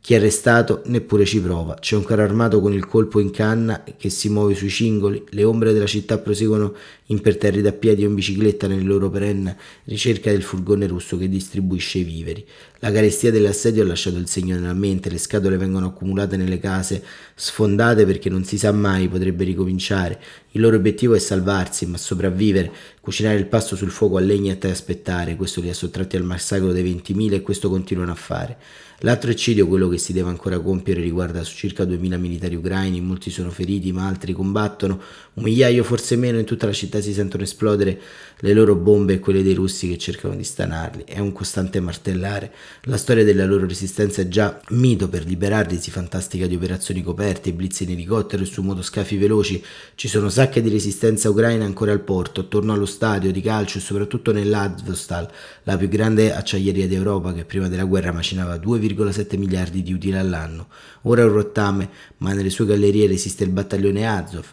Chi 0.00 0.14
è 0.14 0.16
arrestato 0.16 0.82
neppure 0.86 1.24
ci 1.26 1.40
prova. 1.40 1.74
C'è 1.74 1.96
un 1.96 2.04
carro 2.04 2.22
armato 2.22 2.60
con 2.60 2.72
il 2.72 2.86
colpo 2.86 3.20
in 3.20 3.30
canna 3.30 3.84
che 3.96 4.08
si 4.08 4.30
muove 4.30 4.54
sui 4.54 4.70
cingoli. 4.70 5.22
Le 5.30 5.44
ombre 5.44 5.72
della 5.72 5.86
città 5.86 6.18
proseguono 6.18 6.74
imperterrite 7.06 7.68
a 7.68 7.72
piedi 7.72 8.04
o 8.04 8.08
in 8.08 8.14
bicicletta 8.14 8.66
nella 8.68 8.84
loro 8.84 9.10
perenne 9.10 9.56
ricerca 9.84 10.30
del 10.30 10.42
furgone 10.42 10.86
russo 10.86 11.18
che 11.18 11.28
distribuisce 11.28 11.98
i 11.98 12.04
viveri. 12.04 12.46
La 12.80 12.92
carestia 12.92 13.32
dell'assedio 13.32 13.82
ha 13.82 13.86
lasciato 13.86 14.18
il 14.18 14.28
segno 14.28 14.54
nella 14.54 14.72
mente, 14.72 15.10
le 15.10 15.18
scatole 15.18 15.56
vengono 15.56 15.86
accumulate 15.86 16.36
nelle 16.36 16.60
case, 16.60 17.02
sfondate 17.34 18.06
perché 18.06 18.30
non 18.30 18.44
si 18.44 18.56
sa 18.56 18.70
mai, 18.70 19.08
potrebbe 19.08 19.42
ricominciare. 19.42 20.20
Il 20.52 20.60
loro 20.60 20.76
obiettivo 20.76 21.14
è 21.14 21.18
salvarsi, 21.18 21.86
ma 21.86 21.96
sopravvivere, 21.96 22.70
cucinare 23.00 23.36
il 23.36 23.46
pasto 23.46 23.74
sul 23.74 23.90
fuoco 23.90 24.16
a 24.16 24.20
legna 24.20 24.56
e 24.56 24.70
aspettare. 24.70 25.34
Questo 25.34 25.60
li 25.60 25.70
ha 25.70 25.74
sottratti 25.74 26.16
al 26.16 26.22
massacro 26.22 26.70
dei 26.70 26.84
20.000 26.84 27.32
e 27.32 27.42
questo 27.42 27.68
continuano 27.68 28.12
a 28.12 28.14
fare. 28.14 28.56
L'altro 29.02 29.30
eccidio, 29.30 29.68
quello 29.68 29.88
che 29.88 29.96
si 29.96 30.12
deve 30.12 30.28
ancora 30.28 30.58
compiere, 30.58 31.00
riguarda 31.00 31.44
circa 31.44 31.84
2.000 31.84 32.18
militari 32.18 32.56
ucraini, 32.56 33.00
molti 33.00 33.30
sono 33.30 33.50
feriti 33.50 33.92
ma 33.92 34.08
altri 34.08 34.32
combattono, 34.32 35.00
un 35.34 35.44
migliaio 35.44 35.84
forse 35.84 36.16
meno 36.16 36.40
in 36.40 36.44
tutta 36.44 36.66
la 36.66 36.72
città 36.72 37.00
si 37.00 37.12
sentono 37.12 37.44
esplodere 37.44 38.00
le 38.40 38.52
loro 38.52 38.74
bombe 38.74 39.14
e 39.14 39.18
quelle 39.20 39.44
dei 39.44 39.54
russi 39.54 39.88
che 39.88 39.98
cercano 39.98 40.34
di 40.34 40.42
stanarli. 40.42 41.04
È 41.06 41.20
un 41.20 41.30
costante 41.30 41.78
martellare. 41.78 42.52
La 42.82 42.96
storia 42.96 43.24
della 43.24 43.44
loro 43.44 43.66
resistenza 43.66 44.22
è 44.22 44.28
già 44.28 44.60
mito 44.70 45.08
per 45.08 45.24
liberarli, 45.24 45.78
si 45.78 45.90
fantastica 45.90 46.46
di 46.46 46.54
operazioni 46.54 47.02
coperte, 47.02 47.52
blitz 47.52 47.80
in 47.80 47.90
elicottero 47.90 48.42
e 48.42 48.46
su 48.46 48.62
motoscafi 48.62 49.16
veloci. 49.16 49.62
Ci 49.94 50.08
sono 50.08 50.28
sacche 50.28 50.62
di 50.62 50.68
resistenza 50.68 51.28
ucraina 51.28 51.64
ancora 51.64 51.92
al 51.92 52.00
porto, 52.00 52.40
attorno 52.40 52.72
allo 52.72 52.86
stadio 52.86 53.32
di 53.32 53.40
calcio 53.40 53.78
e 53.78 53.80
soprattutto 53.80 54.32
nell'Azvostal, 54.32 55.28
la 55.64 55.76
più 55.76 55.88
grande 55.88 56.32
acciaieria 56.32 56.86
d'Europa 56.86 57.34
che 57.34 57.44
prima 57.44 57.68
della 57.68 57.84
guerra 57.84 58.12
macinava 58.12 58.56
2,7 58.56 59.36
miliardi 59.36 59.82
di 59.82 59.92
utili 59.92 60.16
all'anno. 60.16 60.68
Ora 61.02 61.22
è 61.22 61.24
un 61.24 61.32
rottame, 61.32 61.90
ma 62.18 62.32
nelle 62.32 62.50
sue 62.50 62.66
gallerie 62.66 63.06
resiste 63.06 63.44
il 63.44 63.50
battaglione 63.50 64.06
Azov. 64.06 64.46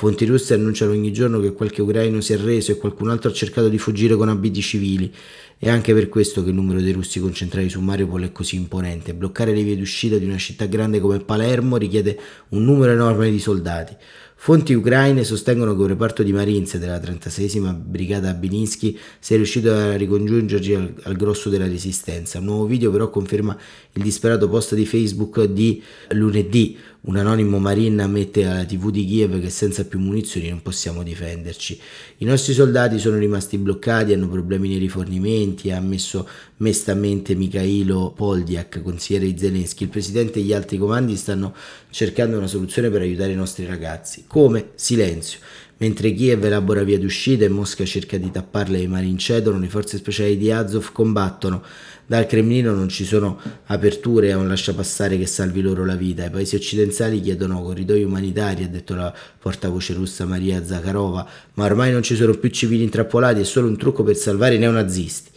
Fonti 0.00 0.24
russe 0.24 0.54
annunciano 0.54 0.92
ogni 0.92 1.12
giorno 1.12 1.40
che 1.40 1.52
qualche 1.52 1.82
ucraino 1.82 2.22
si 2.22 2.32
è 2.32 2.38
reso 2.38 2.72
e 2.72 2.78
qualcun 2.78 3.10
altro 3.10 3.28
ha 3.28 3.34
cercato 3.34 3.68
di 3.68 3.76
fuggire 3.76 4.16
con 4.16 4.30
abiti 4.30 4.62
civili. 4.62 5.12
È 5.58 5.68
anche 5.68 5.92
per 5.92 6.08
questo 6.08 6.42
che 6.42 6.48
il 6.48 6.54
numero 6.54 6.80
dei 6.80 6.92
russi 6.92 7.20
concentrati 7.20 7.68
su 7.68 7.80
Mariupol 7.80 8.22
è 8.24 8.32
così 8.32 8.56
imponente. 8.56 9.12
Bloccare 9.12 9.52
le 9.52 9.62
vie 9.62 9.76
d'uscita 9.76 10.16
di 10.16 10.24
una 10.24 10.38
città 10.38 10.64
grande 10.64 11.00
come 11.00 11.18
Palermo 11.18 11.76
richiede 11.76 12.18
un 12.48 12.64
numero 12.64 12.92
enorme 12.92 13.30
di 13.30 13.38
soldati. 13.38 13.94
Fonti 14.42 14.72
ucraine 14.72 15.22
sostengono 15.22 15.76
che 15.76 15.82
un 15.82 15.88
reparto 15.88 16.22
di 16.22 16.32
Marines 16.32 16.78
della 16.78 16.96
36esima 16.96 17.74
brigata 17.74 18.32
Bininsky 18.32 18.98
sia 19.18 19.36
riuscito 19.36 19.70
a 19.70 19.96
ricongiungersi 19.96 20.72
al, 20.72 20.94
al, 21.02 21.14
grosso 21.14 21.50
della 21.50 21.66
resistenza. 21.66 22.38
Un 22.38 22.46
nuovo 22.46 22.64
video 22.64 22.90
però 22.90 23.10
conferma 23.10 23.54
il 23.92 24.02
disperato 24.02 24.48
post 24.48 24.74
di 24.74 24.86
Facebook 24.86 25.44
di 25.44 25.82
lunedì. 26.12 26.74
Un 27.02 27.16
anonimo 27.16 27.58
marine 27.58 28.02
ammette 28.02 28.44
alla 28.44 28.66
TV 28.66 28.90
di 28.90 29.06
Kiev 29.06 29.40
che 29.40 29.48
senza 29.48 29.86
più 29.86 29.98
munizioni 29.98 30.50
non 30.50 30.60
possiamo 30.60 31.02
difenderci. 31.02 31.80
I 32.18 32.26
nostri 32.26 32.52
soldati 32.52 32.98
sono 32.98 33.16
rimasti 33.16 33.56
bloccati, 33.56 34.12
hanno 34.12 34.28
problemi 34.28 34.68
nei 34.68 34.76
rifornimenti, 34.76 35.70
ha 35.70 35.78
ammesso 35.78 36.28
mestamente 36.58 37.34
Mikhailo 37.34 38.12
Poldiak, 38.14 38.82
consigliere 38.82 39.32
di 39.32 39.38
Zelensky. 39.38 39.84
Il 39.84 39.88
presidente 39.88 40.40
e 40.40 40.42
gli 40.42 40.52
altri 40.52 40.76
comandi 40.76 41.16
stanno 41.16 41.54
cercando 41.88 42.36
una 42.36 42.46
soluzione 42.46 42.90
per 42.90 43.00
aiutare 43.00 43.32
i 43.32 43.36
nostri 43.36 43.64
ragazzi. 43.64 44.24
Come? 44.26 44.72
Silenzio. 44.74 45.38
Mentre 45.82 46.12
Kiev 46.12 46.44
elabora 46.44 46.82
via 46.82 46.98
d'uscita 46.98 47.46
e 47.46 47.48
Mosca 47.48 47.86
cerca 47.86 48.18
di 48.18 48.30
tapparle 48.30 48.76
e 48.76 48.82
i 48.82 48.86
mari 48.86 49.08
incedono, 49.08 49.58
le 49.58 49.70
forze 49.70 49.96
speciali 49.96 50.36
di 50.36 50.52
Azov 50.52 50.92
combattono. 50.92 51.62
Dal 52.04 52.26
Cremlino 52.26 52.74
non 52.74 52.90
ci 52.90 53.06
sono 53.06 53.40
aperture 53.64 54.30
a 54.30 54.36
un 54.36 54.46
lasciapassare 54.46 55.16
che 55.16 55.24
salvi 55.24 55.62
loro 55.62 55.86
la 55.86 55.94
vita. 55.94 56.26
I 56.26 56.30
paesi 56.30 56.54
occidentali 56.54 57.22
chiedono 57.22 57.62
corridoi 57.62 58.04
umanitari, 58.04 58.64
ha 58.64 58.68
detto 58.68 58.94
la 58.94 59.14
portavoce 59.38 59.94
russa 59.94 60.26
Maria 60.26 60.62
Zakharova, 60.62 61.26
ma 61.54 61.64
ormai 61.64 61.92
non 61.92 62.02
ci 62.02 62.14
sono 62.14 62.34
più 62.34 62.50
civili 62.50 62.82
intrappolati, 62.82 63.40
è 63.40 63.44
solo 63.44 63.66
un 63.66 63.78
trucco 63.78 64.02
per 64.02 64.16
salvare 64.16 64.56
i 64.56 64.58
neonazisti. 64.58 65.29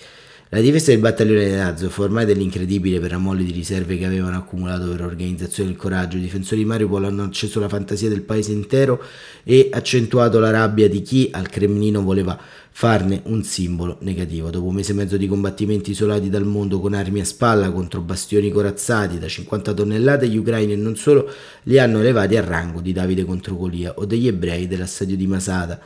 La 0.54 0.62
difesa 0.62 0.92
del 0.92 1.00
battaglione 1.00 1.48
di 1.48 1.56
Azov, 1.56 1.98
ormai 1.98 2.26
dell'incredibile 2.26 3.00
per 3.00 3.10
la 3.10 3.18
molle 3.18 3.44
di 3.44 3.52
riserve 3.52 3.98
che 3.98 4.06
avevano 4.06 4.38
accumulato 4.38 4.88
per 4.88 5.00
l'organizzazione 5.00 5.70
del 5.70 5.80
coraggio, 5.80 6.18
i 6.18 6.20
difensori 6.20 6.62
di 6.62 6.68
Mariupol 6.68 7.06
hanno 7.06 7.24
acceso 7.24 7.60
la 7.60 7.68
fantasia 7.68 8.08
del 8.08 8.22
paese 8.22 8.52
intero 8.52 9.02
e 9.44 9.70
accentuato 9.72 10.38
la 10.38 10.52
rabbia 10.52 10.88
di 10.88 11.02
chi 11.02 11.28
al 11.32 11.50
Cremlino 11.50 12.04
voleva 12.04 12.40
farne 12.76 13.22
un 13.26 13.44
simbolo 13.44 13.98
negativo. 14.02 14.50
Dopo 14.50 14.68
un 14.68 14.76
mese 14.76 14.92
e 14.92 14.96
mezzo 14.96 15.16
di 15.16 15.28
combattimenti 15.28 15.92
isolati 15.92 16.30
dal 16.30 16.46
mondo 16.46 16.80
con 16.80 16.94
armi 16.94 17.22
a 17.22 17.26
spalla 17.26 17.72
contro 17.72 18.02
bastioni 18.02 18.50
corazzati 18.50 19.20
da 19.20 19.28
50 19.28 19.74
tonnellate, 19.74 20.28
gli 20.28 20.38
ucraini 20.38 20.74
e 20.74 20.76
non 20.76 20.96
solo 20.96 21.32
li 21.64 21.80
hanno 21.80 22.00
elevati 22.00 22.36
al 22.36 22.44
rango 22.44 22.82
di 22.82 22.92
Davide 22.92 23.26
contro 23.26 23.56
Golia 23.56 23.94
o 23.96 24.06
degli 24.06 24.28
ebrei 24.28 24.68
dell'assedio 24.68 25.16
di 25.16 25.28
Masada. 25.28 25.80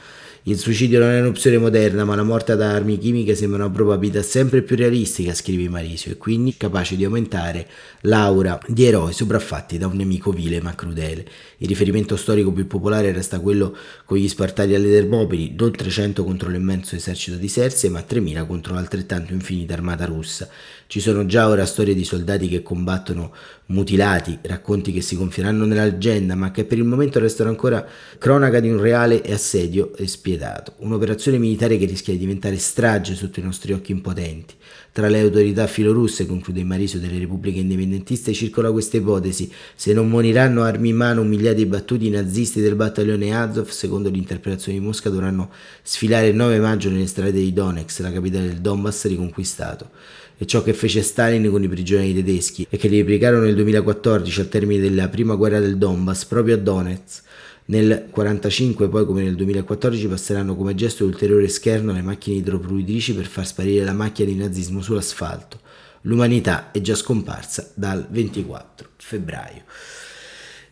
Il 0.48 0.58
suicidio 0.58 1.00
non 1.00 1.10
è 1.10 1.20
un'opzione 1.20 1.58
moderna, 1.58 2.06
ma 2.06 2.15
la 2.15 2.24
morte 2.24 2.56
da 2.56 2.72
armi 2.72 2.98
chimiche 2.98 3.36
sembra 3.36 3.65
una 3.65 3.74
probabilità 3.74 4.22
sempre 4.22 4.62
più 4.62 4.77
realistica, 4.77 5.34
scrive 5.34 5.67
Marisio, 5.67 6.13
e 6.13 6.15
quindi 6.15 6.56
capace 6.56 6.96
di 6.96 7.03
aumentare 7.03 7.67
l'aura 8.03 8.58
di 8.65 8.86
eroi 8.86 9.12
sopraffatti 9.12 9.77
da 9.77 9.88
un 9.88 9.98
nemico 9.98 10.32
vile 10.32 10.62
ma 10.62 10.74
crudele. 10.74 11.25
Il 11.58 11.67
riferimento 11.67 12.15
storico 12.15 12.53
più 12.53 12.65
popolare 12.65 13.12
resta 13.12 13.41
quello 13.41 13.75
con 14.06 14.20
gli 14.20 14.27
Spartani 14.29 14.74
alle 14.74 14.89
Termopili, 14.89 15.53
non 15.58 15.72
300 15.72 16.24
contro 16.24 16.50
l'immenso 16.78 16.96
esercito 16.96 17.38
di 17.38 17.48
Serse, 17.48 17.90
ma 17.90 18.02
3000 18.02 18.46
contro 18.46 18.74
l'altrettanto 18.74 19.34
infinita 19.34 19.74
armata 19.74 20.06
russa. 20.06 20.48
Ci 20.86 21.00
sono 21.00 21.26
già 21.26 21.48
ora 21.48 21.66
storie 21.66 21.96
di 21.96 22.04
soldati 22.04 22.48
che 22.48 22.62
combattono 22.62 23.34
mutilati, 23.68 24.38
racconti 24.44 24.92
che 24.92 25.02
si 25.02 25.16
confieranno 25.16 25.66
nella 25.66 25.84
leggenda, 25.84 26.36
ma 26.36 26.52
che 26.52 26.66
per 26.66 26.78
il 26.78 26.84
momento 26.84 27.20
restano 27.20 27.50
ancora 27.50 27.86
cronaca 28.18 28.60
di 28.60 28.70
un 28.70 28.80
reale 28.80 29.22
assedio 29.22 29.96
e 29.96 30.08
spietato. 30.08 30.74
Un'operazione 30.78 31.38
militare 31.38 31.78
che 31.78 31.86
rischia 31.86 32.14
di 32.14 32.20
diventare 32.20 32.58
strage 32.58 33.16
sotto 33.16 33.40
i 33.40 33.44
nostri 33.44 33.74
occhi 33.74 33.92
impotenti. 33.92 34.54
Tra 34.98 35.10
le 35.10 35.20
autorità 35.20 35.68
filorusse, 35.68 36.25
conclude 36.25 36.62
il 36.62 36.66
Mariso 36.66 36.98
delle 36.98 37.20
repubbliche 37.20 37.60
indipendentiste, 37.60 38.34
circola 38.34 38.72
questa 38.72 38.98
ipotesi. 38.98 39.48
Se 39.75 39.94
non 39.94 40.10
moriranno 40.10 40.63
armi 40.63 40.89
in 40.89 40.96
mano 40.96 41.22
umiliati 41.22 41.62
e 41.62 41.68
battuti 41.68 42.08
i 42.08 42.10
nazisti 42.10 42.62
del 42.62 42.74
battaglione 42.74 43.32
Azov, 43.32 43.68
secondo 43.68 44.10
l'interpretazione 44.10 44.80
di 44.80 44.84
Mosca, 44.84 45.12
dovranno 45.12 45.51
sfilare 45.84 46.30
il 46.30 46.36
9 46.36 46.58
maggio 46.58 46.89
nelle 46.89 47.06
strade 47.06 47.34
di 47.34 47.54
Donetsk, 47.54 48.00
la 48.00 48.12
capitale 48.12 48.48
del 48.48 48.58
Donbass 48.58 49.06
riconquistato 49.06 49.92
e 50.36 50.48
ciò 50.48 50.63
che 50.63 50.74
fece 50.74 51.04
Stalin 51.04 51.48
con 51.51 51.62
i 51.62 51.68
prigionieri 51.68 52.16
tedeschi 52.16 52.66
e 52.68 52.77
che 52.77 52.88
li 52.88 52.98
replicarono 52.98 53.44
nel 53.44 53.54
2014 53.54 54.39
al 54.39 54.50
termine 54.50 54.82
della 54.82 55.10
prima 55.10 55.36
guerra 55.36 55.60
del 55.60 55.77
Donbass 55.77 56.25
proprio 56.25 56.56
a 56.56 56.58
Donetsk. 56.58 57.25
Nel 57.70 57.84
1945 57.84 58.88
poi 58.88 59.06
come 59.06 59.24
nel 59.24 59.36
2014 59.36 60.08
passeranno 60.08 60.56
come 60.56 60.74
gesto 60.74 61.04
ulteriore 61.04 61.50
scherno 61.50 61.92
le 61.92 62.02
macchine 62.02 62.38
idropruitrici 62.38 63.14
per 63.14 63.26
far 63.26 63.46
sparire 63.46 63.84
la 63.84 63.92
macchia 63.92 64.24
di 64.24 64.36
nazismo 64.36 64.82
sull'asfalto. 64.82 65.60
L'umanità 66.02 66.72
è 66.72 66.80
già 66.80 66.96
scomparsa 66.96 67.70
dal 67.74 68.08
24 68.10 68.90
febbraio. 68.96 69.64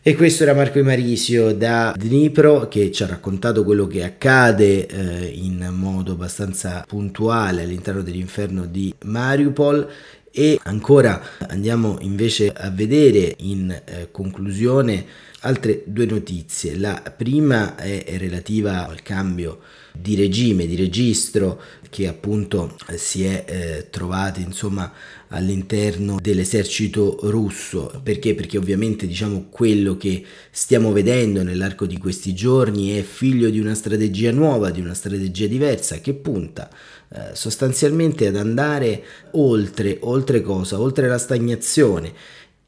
E 0.08 0.14
questo 0.14 0.44
era 0.44 0.54
Marco 0.54 0.80
Marisio 0.84 1.52
da 1.52 1.92
Dnipro 1.98 2.68
che 2.68 2.92
ci 2.92 3.02
ha 3.02 3.08
raccontato 3.08 3.64
quello 3.64 3.88
che 3.88 4.04
accade 4.04 4.86
eh, 4.86 5.26
in 5.34 5.68
modo 5.72 6.12
abbastanza 6.12 6.84
puntuale 6.86 7.64
all'interno 7.64 8.02
dell'inferno 8.02 8.66
di 8.66 8.94
Mariupol 9.02 9.90
e 10.30 10.60
ancora 10.62 11.20
andiamo 11.48 11.98
invece 12.02 12.52
a 12.52 12.70
vedere 12.70 13.34
in 13.38 13.68
eh, 13.68 14.06
conclusione 14.12 15.04
altre 15.40 15.82
due 15.86 16.06
notizie. 16.06 16.78
La 16.78 17.02
prima 17.16 17.74
è 17.74 18.16
relativa 18.16 18.86
al 18.86 19.02
cambio 19.02 19.58
di 20.00 20.14
regime, 20.14 20.66
di 20.66 20.76
registro 20.76 21.60
che 21.90 22.08
appunto 22.08 22.76
si 22.96 23.24
è 23.24 23.44
eh, 23.46 23.90
trovato 23.90 24.40
insomma 24.40 24.92
all'interno 25.28 26.18
dell'esercito 26.20 27.18
russo. 27.22 28.00
Perché? 28.02 28.34
Perché 28.34 28.58
ovviamente 28.58 29.06
diciamo 29.06 29.46
quello 29.50 29.96
che 29.96 30.24
stiamo 30.50 30.92
vedendo 30.92 31.42
nell'arco 31.42 31.86
di 31.86 31.98
questi 31.98 32.34
giorni 32.34 32.90
è 32.90 33.02
figlio 33.02 33.50
di 33.50 33.58
una 33.58 33.74
strategia 33.74 34.30
nuova 34.30 34.70
di 34.70 34.80
una 34.80 34.94
strategia 34.94 35.46
diversa 35.46 36.00
che 36.00 36.14
punta 36.14 36.68
eh, 37.08 37.34
sostanzialmente 37.34 38.26
ad 38.26 38.36
andare 38.36 39.02
oltre 39.32 39.98
oltre 40.00 40.40
cosa? 40.40 40.80
Oltre 40.80 41.08
la 41.08 41.18
stagnazione 41.18 42.12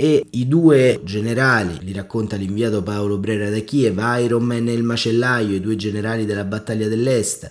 e 0.00 0.26
i 0.30 0.46
due 0.46 1.00
generali, 1.02 1.76
li 1.80 1.92
racconta 1.92 2.36
l'inviato 2.36 2.84
Paolo 2.84 3.18
Brera 3.18 3.50
da 3.50 3.58
Kiev, 3.58 3.98
Iron 4.20 4.44
Man 4.44 4.68
e 4.68 4.72
il 4.72 4.84
macellaio, 4.84 5.56
i 5.56 5.60
due 5.60 5.74
generali 5.74 6.24
della 6.24 6.44
battaglia 6.44 6.86
dell'Est, 6.86 7.50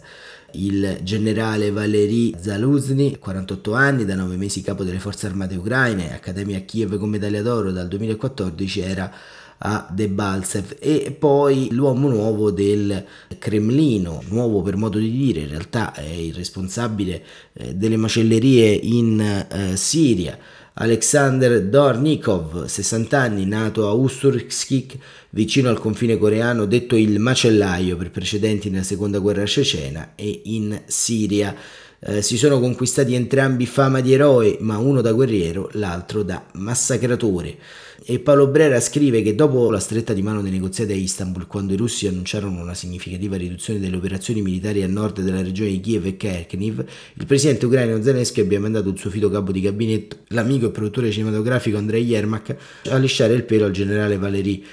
il 0.54 1.00
generale 1.04 1.72
Valery 1.72 2.36
Zaluzny, 2.40 3.18
48 3.20 3.74
anni, 3.74 4.06
da 4.06 4.16
9 4.16 4.38
mesi 4.38 4.62
capo 4.62 4.86
delle 4.86 5.00
forze 5.00 5.26
armate 5.26 5.58
ucraine, 5.58 6.14
accademia 6.14 6.60
a 6.60 6.62
Kiev 6.62 6.98
con 6.98 7.10
medaglia 7.10 7.42
d'oro 7.42 7.74
dal 7.74 7.90
2014 7.90 8.80
era 8.80 9.12
a 9.58 9.86
Debaltsev 9.92 10.78
e 10.80 11.14
poi 11.20 11.68
l'uomo 11.72 12.08
nuovo 12.08 12.52
del 12.52 13.04
Cremlino, 13.38 14.24
nuovo 14.30 14.62
per 14.62 14.78
modo 14.78 15.00
di 15.00 15.12
dire, 15.12 15.42
in 15.42 15.50
realtà 15.50 15.92
è 15.94 16.02
il 16.02 16.34
responsabile 16.34 17.22
eh, 17.52 17.76
delle 17.76 17.98
macellerie 17.98 18.72
in 18.72 19.20
eh, 19.20 19.76
Siria 19.76 20.38
Alexander 20.80 21.64
Dornikov, 21.64 22.66
60 22.66 23.20
anni, 23.20 23.46
nato 23.48 23.88
a 23.88 23.94
Usturskik, 23.94 24.98
vicino 25.32 25.70
al 25.70 25.80
confine 25.80 26.18
coreano, 26.20 26.66
detto 26.66 26.96
il 26.96 27.20
macellaio 27.20 27.98
per 27.98 28.12
precedenti 28.12 28.70
nella 28.70 28.84
seconda 28.84 29.18
guerra 29.18 29.46
cecena 29.48 30.12
e 30.14 30.42
in 30.46 30.80
Siria. 30.86 31.56
Eh, 32.00 32.22
si 32.22 32.38
sono 32.38 32.60
conquistati 32.60 33.16
entrambi 33.16 33.66
fama 33.66 34.02
di 34.02 34.14
eroe, 34.14 34.58
ma 34.60 34.78
uno 34.78 35.02
da 35.02 35.14
guerriero, 35.14 35.70
l'altro 35.74 36.22
da 36.22 36.46
massacratore. 36.54 37.58
E 38.06 38.20
Paolo 38.20 38.48
Brera 38.48 38.80
scrive 38.80 39.24
che 39.24 39.34
dopo 39.34 39.72
la 39.72 39.80
stretta 39.80 40.14
di 40.14 40.22
mano 40.22 40.44
dei 40.44 40.52
negoziati 40.52 40.92
a 40.92 40.96
Istanbul, 40.96 41.48
quando 41.48 41.74
i 41.74 41.76
russi 41.78 42.08
annunciarono 42.08 42.62
una 42.62 42.76
significativa 42.76 43.36
riduzione 43.36 43.80
delle 43.80 43.98
operazioni 43.98 44.42
militari 44.42 44.84
a 44.84 44.88
nord 44.88 45.22
della 45.22 45.42
regione 45.42 45.72
di 45.72 45.80
Kiev 45.80 46.06
e 46.06 46.16
Kharkiv, 46.16 46.86
il 47.16 47.26
presidente 47.26 47.66
ucraino 47.66 48.02
Zelensky 48.02 48.42
abbia 48.42 48.60
mandato 48.60 48.90
il 48.90 49.00
suo 49.00 49.10
fido 49.10 49.30
capo 49.30 49.52
di 49.52 49.62
gabinetto, 49.62 50.18
l'amico 50.28 50.68
e 50.68 50.72
produttore 50.72 51.10
cinematografico 51.10 51.78
Andrei 51.78 52.06
Yermak, 52.06 52.56
a 52.90 52.98
lisciare 52.98 53.34
il 53.34 53.44
pelo 53.44 53.66
al 53.66 53.72
generale 53.72 54.18
Valery 54.18 54.64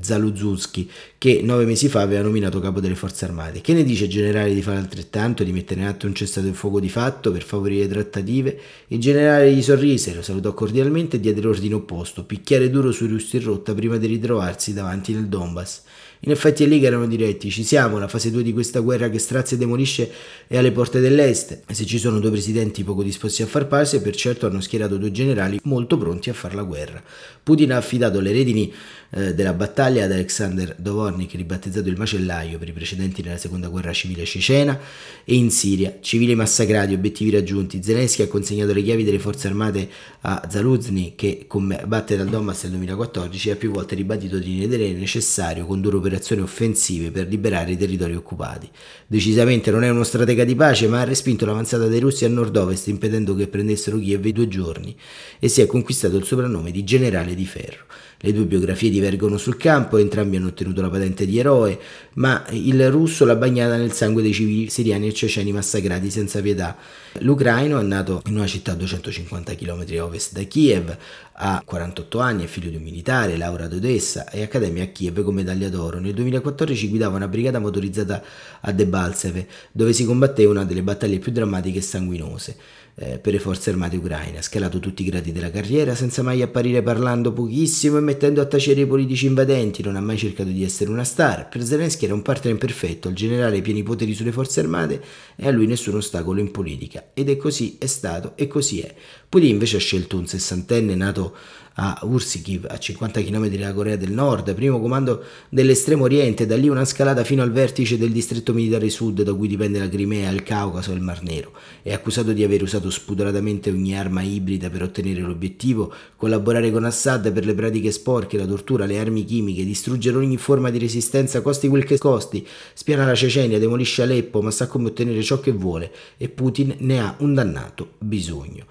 Zaluzunski, 0.00 0.90
che 1.18 1.40
nove 1.42 1.64
mesi 1.64 1.88
fa 1.88 2.00
aveva 2.00 2.22
nominato 2.22 2.60
capo 2.60 2.80
delle 2.80 2.94
forze 2.94 3.24
armate. 3.24 3.60
Che 3.60 3.72
ne 3.72 3.84
dice 3.84 4.04
il 4.04 4.10
generale 4.10 4.52
di 4.52 4.62
fare 4.62 4.78
altrettanto, 4.78 5.44
di 5.44 5.52
mettere 5.52 5.80
in 5.80 5.86
atto 5.86 6.06
un 6.06 6.14
cessato 6.14 6.46
il 6.48 6.54
fuoco 6.54 6.80
di 6.80 6.88
fatto 6.88 7.30
per 7.30 7.42
favorire 7.44 7.86
trattative? 7.86 8.58
Il 8.88 8.98
generale 8.98 9.52
gli 9.52 9.62
sorrise, 9.62 10.14
lo 10.14 10.22
salutò 10.22 10.52
cordialmente 10.52 11.16
e 11.16 11.20
diede 11.20 11.40
l'ordine 11.40 11.74
opposto, 11.74 12.24
picchiare 12.24 12.70
duro 12.72 12.90
sui 12.90 13.06
russi 13.06 13.36
in 13.36 13.44
rotta 13.44 13.72
prima 13.74 13.96
di 13.98 14.08
ritrovarsi 14.08 14.72
davanti 14.72 15.12
nel 15.12 15.28
Donbass. 15.28 15.82
In 16.24 16.30
effetti 16.30 16.62
è 16.62 16.68
lì 16.68 16.78
che 16.78 16.86
erano 16.86 17.08
diretti, 17.08 17.50
ci 17.50 17.64
siamo, 17.64 17.98
la 17.98 18.06
fase 18.06 18.30
2 18.30 18.44
di 18.44 18.52
questa 18.52 18.78
guerra 18.78 19.10
che 19.10 19.18
strazia 19.18 19.56
e 19.56 19.58
demolisce 19.58 20.08
è 20.46 20.56
alle 20.56 20.70
porte 20.70 21.00
dell'est 21.00 21.62
e 21.66 21.74
se 21.74 21.84
ci 21.84 21.98
sono 21.98 22.20
due 22.20 22.30
presidenti 22.30 22.84
poco 22.84 23.02
disposti 23.02 23.42
a 23.42 23.46
far 23.46 23.66
pace, 23.66 24.00
per 24.00 24.14
certo 24.14 24.46
hanno 24.46 24.60
schierato 24.60 24.98
due 24.98 25.10
generali 25.10 25.58
molto 25.64 25.98
pronti 25.98 26.30
a 26.30 26.32
far 26.32 26.54
la 26.54 26.62
guerra. 26.62 27.02
Putin 27.42 27.72
ha 27.72 27.76
affidato 27.76 28.20
le 28.20 28.30
redini 28.30 28.72
eh, 29.10 29.34
della 29.34 29.52
battaglia 29.52 30.04
ad 30.04 30.12
Alexander 30.12 30.76
Dvornik, 30.78 31.32
ribattezzato 31.32 31.88
il 31.88 31.96
macellaio 31.98 32.56
per 32.56 32.68
i 32.68 32.72
precedenti 32.72 33.20
nella 33.20 33.36
seconda 33.36 33.66
guerra 33.66 33.92
civile 33.92 34.24
cecena, 34.24 34.78
e 35.24 35.34
in 35.34 35.50
Siria, 35.50 35.98
civili 36.00 36.36
massacrati, 36.36 36.94
obiettivi 36.94 37.32
raggiunti. 37.32 37.82
Zelensky 37.82 38.22
ha 38.22 38.28
consegnato 38.28 38.72
le 38.72 38.82
chiavi 38.84 39.02
delle 39.02 39.18
forze 39.18 39.48
armate 39.48 39.88
a 40.20 40.46
Zaluzny 40.48 41.14
che 41.16 41.46
combatte 41.48 42.16
dal 42.16 42.28
Donbass 42.28 42.62
nel 42.62 42.74
2014 42.74 43.48
e 43.48 43.52
ha 43.52 43.56
più 43.56 43.72
volte 43.72 43.96
ribadito 43.96 44.38
di 44.38 44.60
ritenere 44.60 44.92
necessario 44.92 45.66
condurre 45.66 45.96
operazioni 45.96 46.10
offensive 46.42 47.10
per 47.10 47.28
liberare 47.28 47.72
i 47.72 47.76
territori 47.76 48.14
occupati. 48.14 48.68
Decisamente 49.06 49.70
non 49.70 49.84
è 49.84 49.88
uno 49.88 50.04
stratega 50.04 50.44
di 50.44 50.54
pace, 50.54 50.88
ma 50.88 51.00
ha 51.00 51.04
respinto 51.04 51.46
l'avanzata 51.46 51.86
dei 51.86 52.00
russi 52.00 52.24
a 52.24 52.28
nord-ovest 52.28 52.88
impedendo 52.88 53.34
che 53.34 53.48
prendessero 53.48 53.98
Kiev 53.98 54.26
due 54.28 54.48
giorni 54.48 54.96
e 55.38 55.48
si 55.48 55.60
è 55.60 55.66
conquistato 55.66 56.16
il 56.16 56.24
soprannome 56.24 56.70
di 56.70 56.84
generale 56.84 57.34
di 57.34 57.46
ferro. 57.46 57.84
Le 58.24 58.32
due 58.32 58.44
biografie 58.44 58.88
divergono 58.88 59.36
sul 59.36 59.56
campo, 59.56 59.98
entrambi 59.98 60.36
hanno 60.36 60.46
ottenuto 60.46 60.80
la 60.80 60.88
patente 60.88 61.26
di 61.26 61.40
eroe, 61.40 61.76
ma 62.14 62.44
il 62.50 62.88
russo 62.88 63.24
l'ha 63.24 63.34
bagnata 63.34 63.74
nel 63.76 63.90
sangue 63.90 64.22
dei 64.22 64.32
civili 64.32 64.70
siriani 64.70 65.08
e 65.08 65.12
ceceni 65.12 65.50
massacrati 65.50 66.08
senza 66.08 66.40
pietà. 66.40 66.76
L'ucraino 67.18 67.80
è 67.80 67.82
nato 67.82 68.22
in 68.26 68.36
una 68.36 68.46
città 68.46 68.72
a 68.72 68.74
250 68.76 69.56
km 69.56 69.84
a 69.98 70.04
ovest 70.04 70.34
da 70.34 70.42
Kiev, 70.44 70.96
ha 71.32 71.60
48 71.64 72.20
anni, 72.20 72.44
è 72.44 72.46
figlio 72.46 72.70
di 72.70 72.76
un 72.76 72.82
militare, 72.82 73.36
laurea 73.36 73.66
ad 73.66 73.72
Odessa 73.72 74.30
e 74.30 74.42
accademia 74.42 74.84
a 74.84 74.86
Kiev 74.86 75.20
con 75.24 75.34
medaglia 75.34 75.68
d'oro. 75.68 75.98
Nel 75.98 76.14
2014 76.14 76.88
guidava 76.88 77.16
una 77.16 77.26
brigata 77.26 77.58
motorizzata 77.58 78.22
a 78.60 78.70
Debaltseve, 78.70 79.48
dove 79.72 79.92
si 79.92 80.04
combatteva 80.04 80.52
una 80.52 80.64
delle 80.64 80.84
battaglie 80.84 81.18
più 81.18 81.32
drammatiche 81.32 81.78
e 81.78 81.82
sanguinose 81.82 82.56
eh, 82.94 83.18
per 83.18 83.32
le 83.32 83.38
forze 83.38 83.70
armate 83.70 83.96
ucraine. 83.96 84.38
Ha 84.38 84.42
scalato 84.42 84.78
tutti 84.78 85.02
i 85.02 85.06
gradi 85.06 85.32
della 85.32 85.50
carriera 85.50 85.94
senza 85.94 86.22
mai 86.22 86.42
apparire 86.42 86.82
parlando 86.82 87.32
pochissimo 87.32 87.98
e 87.98 88.00
mettendo 88.00 88.40
a 88.40 88.46
tacere 88.46 88.82
i 88.82 88.86
politici 88.86 89.26
invadenti. 89.26 89.82
Non 89.82 89.96
ha 89.96 90.00
mai 90.00 90.18
cercato 90.18 90.50
di 90.50 90.64
essere 90.64 90.90
una 90.90 91.04
star. 91.04 91.48
Per 91.48 91.62
Zelensky 91.62 92.04
era 92.04 92.14
un 92.14 92.22
partner 92.22 92.56
perfetto, 92.56 93.08
il 93.08 93.14
generale 93.14 93.56
ai 93.56 93.62
pieni 93.62 93.82
poteri 93.82 94.14
sulle 94.14 94.32
forze 94.32 94.60
armate 94.60 95.02
e 95.36 95.46
a 95.46 95.50
lui 95.50 95.66
nessun 95.66 95.96
ostacolo 95.96 96.40
in 96.40 96.50
politica. 96.50 97.10
Ed 97.14 97.28
è 97.28 97.36
così, 97.36 97.76
è 97.78 97.86
stato 97.86 98.32
e 98.36 98.46
così 98.46 98.80
è. 98.80 98.94
Putin 99.32 99.48
invece 99.48 99.78
ha 99.78 99.80
scelto 99.80 100.18
un 100.18 100.26
sessantenne 100.26 100.94
nato 100.94 101.34
a 101.76 101.98
Ursikiv, 102.02 102.66
a 102.68 102.78
50 102.78 103.22
km 103.22 103.48
dalla 103.48 103.72
Corea 103.72 103.96
del 103.96 104.12
Nord, 104.12 104.52
primo 104.54 104.78
comando 104.78 105.24
dell'estremo 105.48 106.04
oriente, 106.04 106.44
da 106.44 106.56
lì 106.56 106.68
una 106.68 106.84
scalata 106.84 107.24
fino 107.24 107.42
al 107.42 107.50
vertice 107.50 107.96
del 107.96 108.12
distretto 108.12 108.52
militare 108.52 108.90
sud 108.90 109.22
da 109.22 109.32
cui 109.32 109.48
dipende 109.48 109.78
la 109.78 109.88
Crimea, 109.88 110.30
il 110.30 110.42
Caucaso 110.42 110.90
e 110.90 110.96
il 110.96 111.00
Mar 111.00 111.22
Nero. 111.22 111.52
È 111.80 111.92
accusato 111.92 112.32
di 112.32 112.44
aver 112.44 112.62
usato 112.62 112.90
spudoratamente 112.90 113.70
ogni 113.70 113.96
arma 113.96 114.20
ibrida 114.20 114.68
per 114.68 114.82
ottenere 114.82 115.20
l'obiettivo, 115.20 115.92
collaborare 116.16 116.70
con 116.70 116.84
Assad 116.84 117.32
per 117.32 117.46
le 117.46 117.54
pratiche 117.54 117.90
sporche, 117.90 118.36
la 118.36 118.46
tortura, 118.46 118.84
le 118.84 118.98
armi 118.98 119.24
chimiche, 119.24 119.64
distruggere 119.64 120.18
ogni 120.18 120.36
forma 120.36 120.70
di 120.70 120.78
resistenza, 120.78 121.40
costi 121.40 121.68
quel 121.68 121.84
che 121.84 121.96
costi, 121.96 122.46
spiana 122.74 123.06
la 123.06 123.14
Cecenia, 123.14 123.58
demolisce 123.58 124.02
Aleppo, 124.02 124.42
ma 124.42 124.50
sa 124.50 124.66
come 124.66 124.88
ottenere 124.88 125.22
ciò 125.22 125.40
che 125.40 125.52
vuole 125.52 125.90
e 126.18 126.28
Putin 126.28 126.74
ne 126.80 127.00
ha 127.00 127.14
un 127.20 127.32
dannato 127.32 127.92
bisogno. 127.98 128.66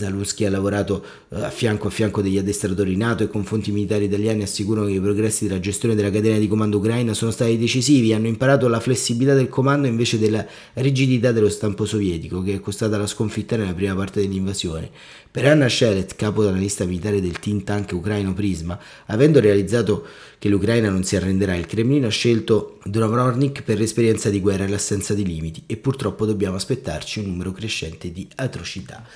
Zalewski 0.00 0.46
ha 0.46 0.50
lavorato 0.50 1.04
eh, 1.28 1.42
a 1.42 1.50
fianco 1.50 1.88
a 1.88 1.90
fianco 1.90 2.22
degli 2.22 2.38
addestratori 2.38 2.96
NATO 2.96 3.22
e 3.22 3.28
con 3.28 3.44
fonti 3.44 3.70
militari 3.70 4.06
italiane 4.06 4.44
assicurano 4.44 4.86
che 4.86 4.94
i 4.94 5.00
progressi 5.00 5.46
della 5.46 5.60
gestione 5.60 5.94
della 5.94 6.10
catena 6.10 6.38
di 6.38 6.48
comando 6.48 6.78
ucraina 6.78 7.12
sono 7.12 7.30
stati 7.30 7.58
decisivi, 7.58 8.14
hanno 8.14 8.26
imparato 8.26 8.68
la 8.68 8.80
flessibilità 8.80 9.34
del 9.34 9.48
comando 9.48 9.86
invece 9.86 10.18
della 10.18 10.46
rigidità 10.74 11.32
dello 11.32 11.50
stampo 11.50 11.84
sovietico 11.84 12.42
che 12.42 12.54
è 12.54 12.60
costata 12.60 12.96
la 12.96 13.06
sconfitta 13.06 13.56
nella 13.56 13.74
prima 13.74 13.94
parte 13.94 14.20
dell'invasione. 14.20 14.90
Per 15.30 15.46
Anna 15.46 15.68
Shelet, 15.68 16.16
capo 16.16 16.42
della 16.42 16.56
lista 16.56 16.84
militare 16.84 17.20
del 17.20 17.38
think 17.38 17.62
tank 17.62 17.92
ucraino 17.92 18.34
Prisma, 18.34 18.76
avendo 19.06 19.38
realizzato 19.38 20.04
che 20.40 20.48
l'Ucraina 20.48 20.90
non 20.90 21.04
si 21.04 21.14
arrenderà, 21.14 21.54
il 21.54 21.66
Cremlino 21.66 22.06
ha 22.06 22.10
scelto 22.10 22.78
Drovrovnik 22.84 23.62
per 23.62 23.78
l'esperienza 23.78 24.30
di 24.30 24.40
guerra 24.40 24.64
e 24.64 24.68
l'assenza 24.68 25.14
di 25.14 25.24
limiti 25.24 25.62
e 25.66 25.76
purtroppo 25.76 26.26
dobbiamo 26.26 26.56
aspettarci 26.56 27.20
un 27.20 27.26
numero 27.26 27.52
crescente 27.52 28.10
di 28.10 28.26
atrocità. 28.36 29.06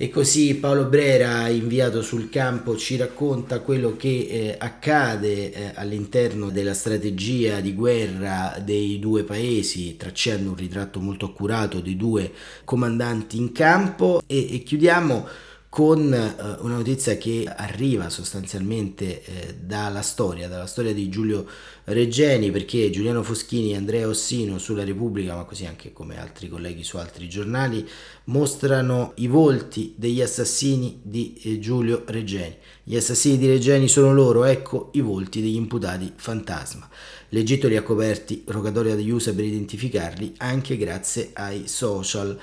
E 0.00 0.10
così 0.10 0.54
Paolo 0.54 0.84
Brera, 0.84 1.48
inviato 1.48 2.02
sul 2.02 2.30
campo, 2.30 2.76
ci 2.76 2.94
racconta 2.94 3.58
quello 3.58 3.96
che 3.96 4.28
eh, 4.30 4.54
accade 4.56 5.52
eh, 5.52 5.72
all'interno 5.74 6.50
della 6.50 6.72
strategia 6.72 7.58
di 7.58 7.74
guerra 7.74 8.62
dei 8.64 9.00
due 9.00 9.24
paesi, 9.24 9.96
tracciando 9.96 10.50
un 10.50 10.54
ritratto 10.54 11.00
molto 11.00 11.26
accurato 11.26 11.80
dei 11.80 11.96
due 11.96 12.30
comandanti 12.62 13.38
in 13.38 13.50
campo. 13.50 14.22
E, 14.24 14.54
e 14.54 14.62
chiudiamo 14.62 15.26
con 15.68 16.14
eh, 16.14 16.34
una 16.60 16.76
notizia 16.76 17.16
che 17.16 17.52
arriva 17.52 18.08
sostanzialmente 18.08 19.24
eh, 19.24 19.56
dalla 19.60 20.02
storia, 20.02 20.46
dalla 20.46 20.66
storia 20.66 20.94
di 20.94 21.08
Giulio 21.08 21.44
Reggeni, 21.90 22.50
perché 22.50 22.90
Giuliano 22.90 23.22
Foschini 23.22 23.72
e 23.72 23.76
Andrea 23.76 24.06
Ossino 24.06 24.58
sulla 24.58 24.84
Repubblica, 24.84 25.34
ma 25.34 25.44
così 25.44 25.64
anche 25.64 25.92
come 25.92 26.20
altri 26.20 26.48
colleghi 26.48 26.84
su 26.84 26.98
altri 26.98 27.28
giornali, 27.28 27.86
mostrano 28.24 29.12
i 29.16 29.26
volti 29.26 29.94
degli 29.96 30.20
assassini 30.20 31.00
di 31.02 31.40
eh, 31.42 31.58
Giulio 31.58 32.02
Reggeni. 32.06 32.56
Gli 32.84 32.94
assassini 32.94 33.38
di 33.38 33.46
Reggeni 33.46 33.88
sono 33.88 34.12
loro, 34.12 34.44
ecco 34.44 34.90
i 34.92 35.00
volti 35.00 35.40
degli 35.40 35.56
imputati 35.56 36.12
fantasma. 36.14 36.88
L'Egitto 37.30 37.68
li 37.68 37.76
ha 37.76 37.82
coperti, 37.82 38.42
rogatoria 38.46 38.94
degli 38.94 39.10
USA 39.10 39.34
per 39.34 39.44
identificarli, 39.44 40.34
anche 40.38 40.76
grazie 40.76 41.30
ai 41.34 41.68
social 41.68 42.38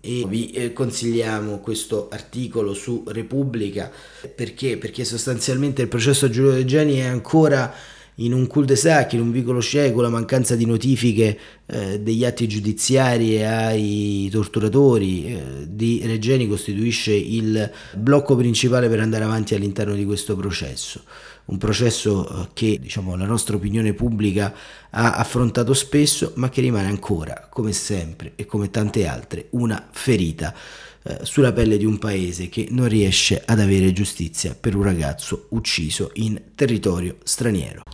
e 0.00 0.24
vi 0.28 0.50
eh, 0.52 0.72
consigliamo 0.72 1.58
questo 1.58 2.08
articolo 2.08 2.72
su 2.72 3.02
Repubblica 3.08 3.90
perché? 4.34 4.76
Perché 4.76 5.04
sostanzialmente 5.04 5.82
il 5.82 5.88
processo 5.88 6.26
a 6.26 6.30
Giulio 6.30 6.52
Regeni 6.52 6.98
è 6.98 7.06
ancora 7.06 7.74
in 8.20 8.32
un 8.32 8.46
cul-de-sac, 8.46 9.12
in 9.12 9.20
un 9.20 9.30
vicolo 9.30 9.60
cieco, 9.60 10.00
la 10.00 10.08
mancanza 10.08 10.56
di 10.56 10.64
notifiche 10.64 11.38
eh, 11.66 12.00
degli 12.00 12.24
atti 12.24 12.48
giudiziari 12.48 13.42
ai 13.44 14.28
torturatori 14.30 15.26
eh, 15.26 15.42
di 15.68 16.02
Regeni 16.04 16.48
costituisce 16.48 17.12
il 17.12 17.70
blocco 17.94 18.36
principale 18.36 18.88
per 18.88 19.00
andare 19.00 19.24
avanti 19.24 19.54
all'interno 19.54 19.94
di 19.94 20.04
questo 20.04 20.34
processo 20.36 21.02
un 21.48 21.58
processo 21.58 22.28
eh, 22.28 22.48
che 22.52 22.78
diciamo, 22.80 23.16
la 23.16 23.26
nostra 23.26 23.56
opinione 23.56 23.94
pubblica 23.94 24.54
ha 24.90 25.14
affrontato 25.14 25.74
spesso, 25.74 26.32
ma 26.36 26.48
che 26.48 26.60
rimane 26.60 26.88
ancora, 26.88 27.46
come 27.50 27.72
sempre 27.72 28.32
e 28.36 28.46
come 28.46 28.70
tante 28.70 29.06
altre, 29.06 29.46
una 29.50 29.88
ferita 29.90 30.54
eh, 31.02 31.18
sulla 31.22 31.52
pelle 31.52 31.78
di 31.78 31.84
un 31.84 31.98
paese 31.98 32.48
che 32.48 32.68
non 32.70 32.88
riesce 32.88 33.42
ad 33.44 33.60
avere 33.60 33.92
giustizia 33.92 34.54
per 34.58 34.74
un 34.74 34.82
ragazzo 34.82 35.46
ucciso 35.50 36.10
in 36.14 36.40
territorio 36.54 37.16
straniero. 37.22 37.87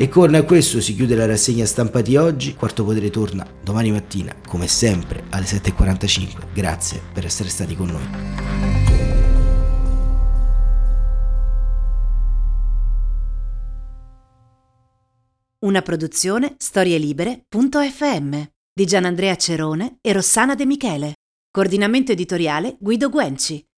E 0.00 0.08
con 0.08 0.44
questo 0.46 0.80
si 0.80 0.94
chiude 0.94 1.14
la 1.14 1.26
rassegna 1.26 1.66
stampa 1.66 2.00
di 2.00 2.16
oggi. 2.16 2.54
Quarto 2.54 2.84
Potere 2.84 3.10
torna 3.10 3.46
domani 3.62 3.90
mattina, 3.90 4.34
come 4.48 4.66
sempre, 4.66 5.24
alle 5.28 5.44
7.45. 5.44 6.54
Grazie 6.54 7.02
per 7.12 7.26
essere 7.26 7.50
stati 7.50 7.76
con 7.76 7.88
noi. 7.88 8.08
Una 15.58 15.82
produzione 15.82 16.54
storielibere.fm 16.56 18.42
di 18.72 18.86
Gianandrea 18.86 19.36
Cerone 19.36 19.98
e 20.00 20.14
Rossana 20.14 20.54
De 20.54 20.64
Michele. 20.64 21.12
Coordinamento 21.50 22.12
editoriale 22.12 22.78
Guido 22.80 23.10
Guenci. 23.10 23.69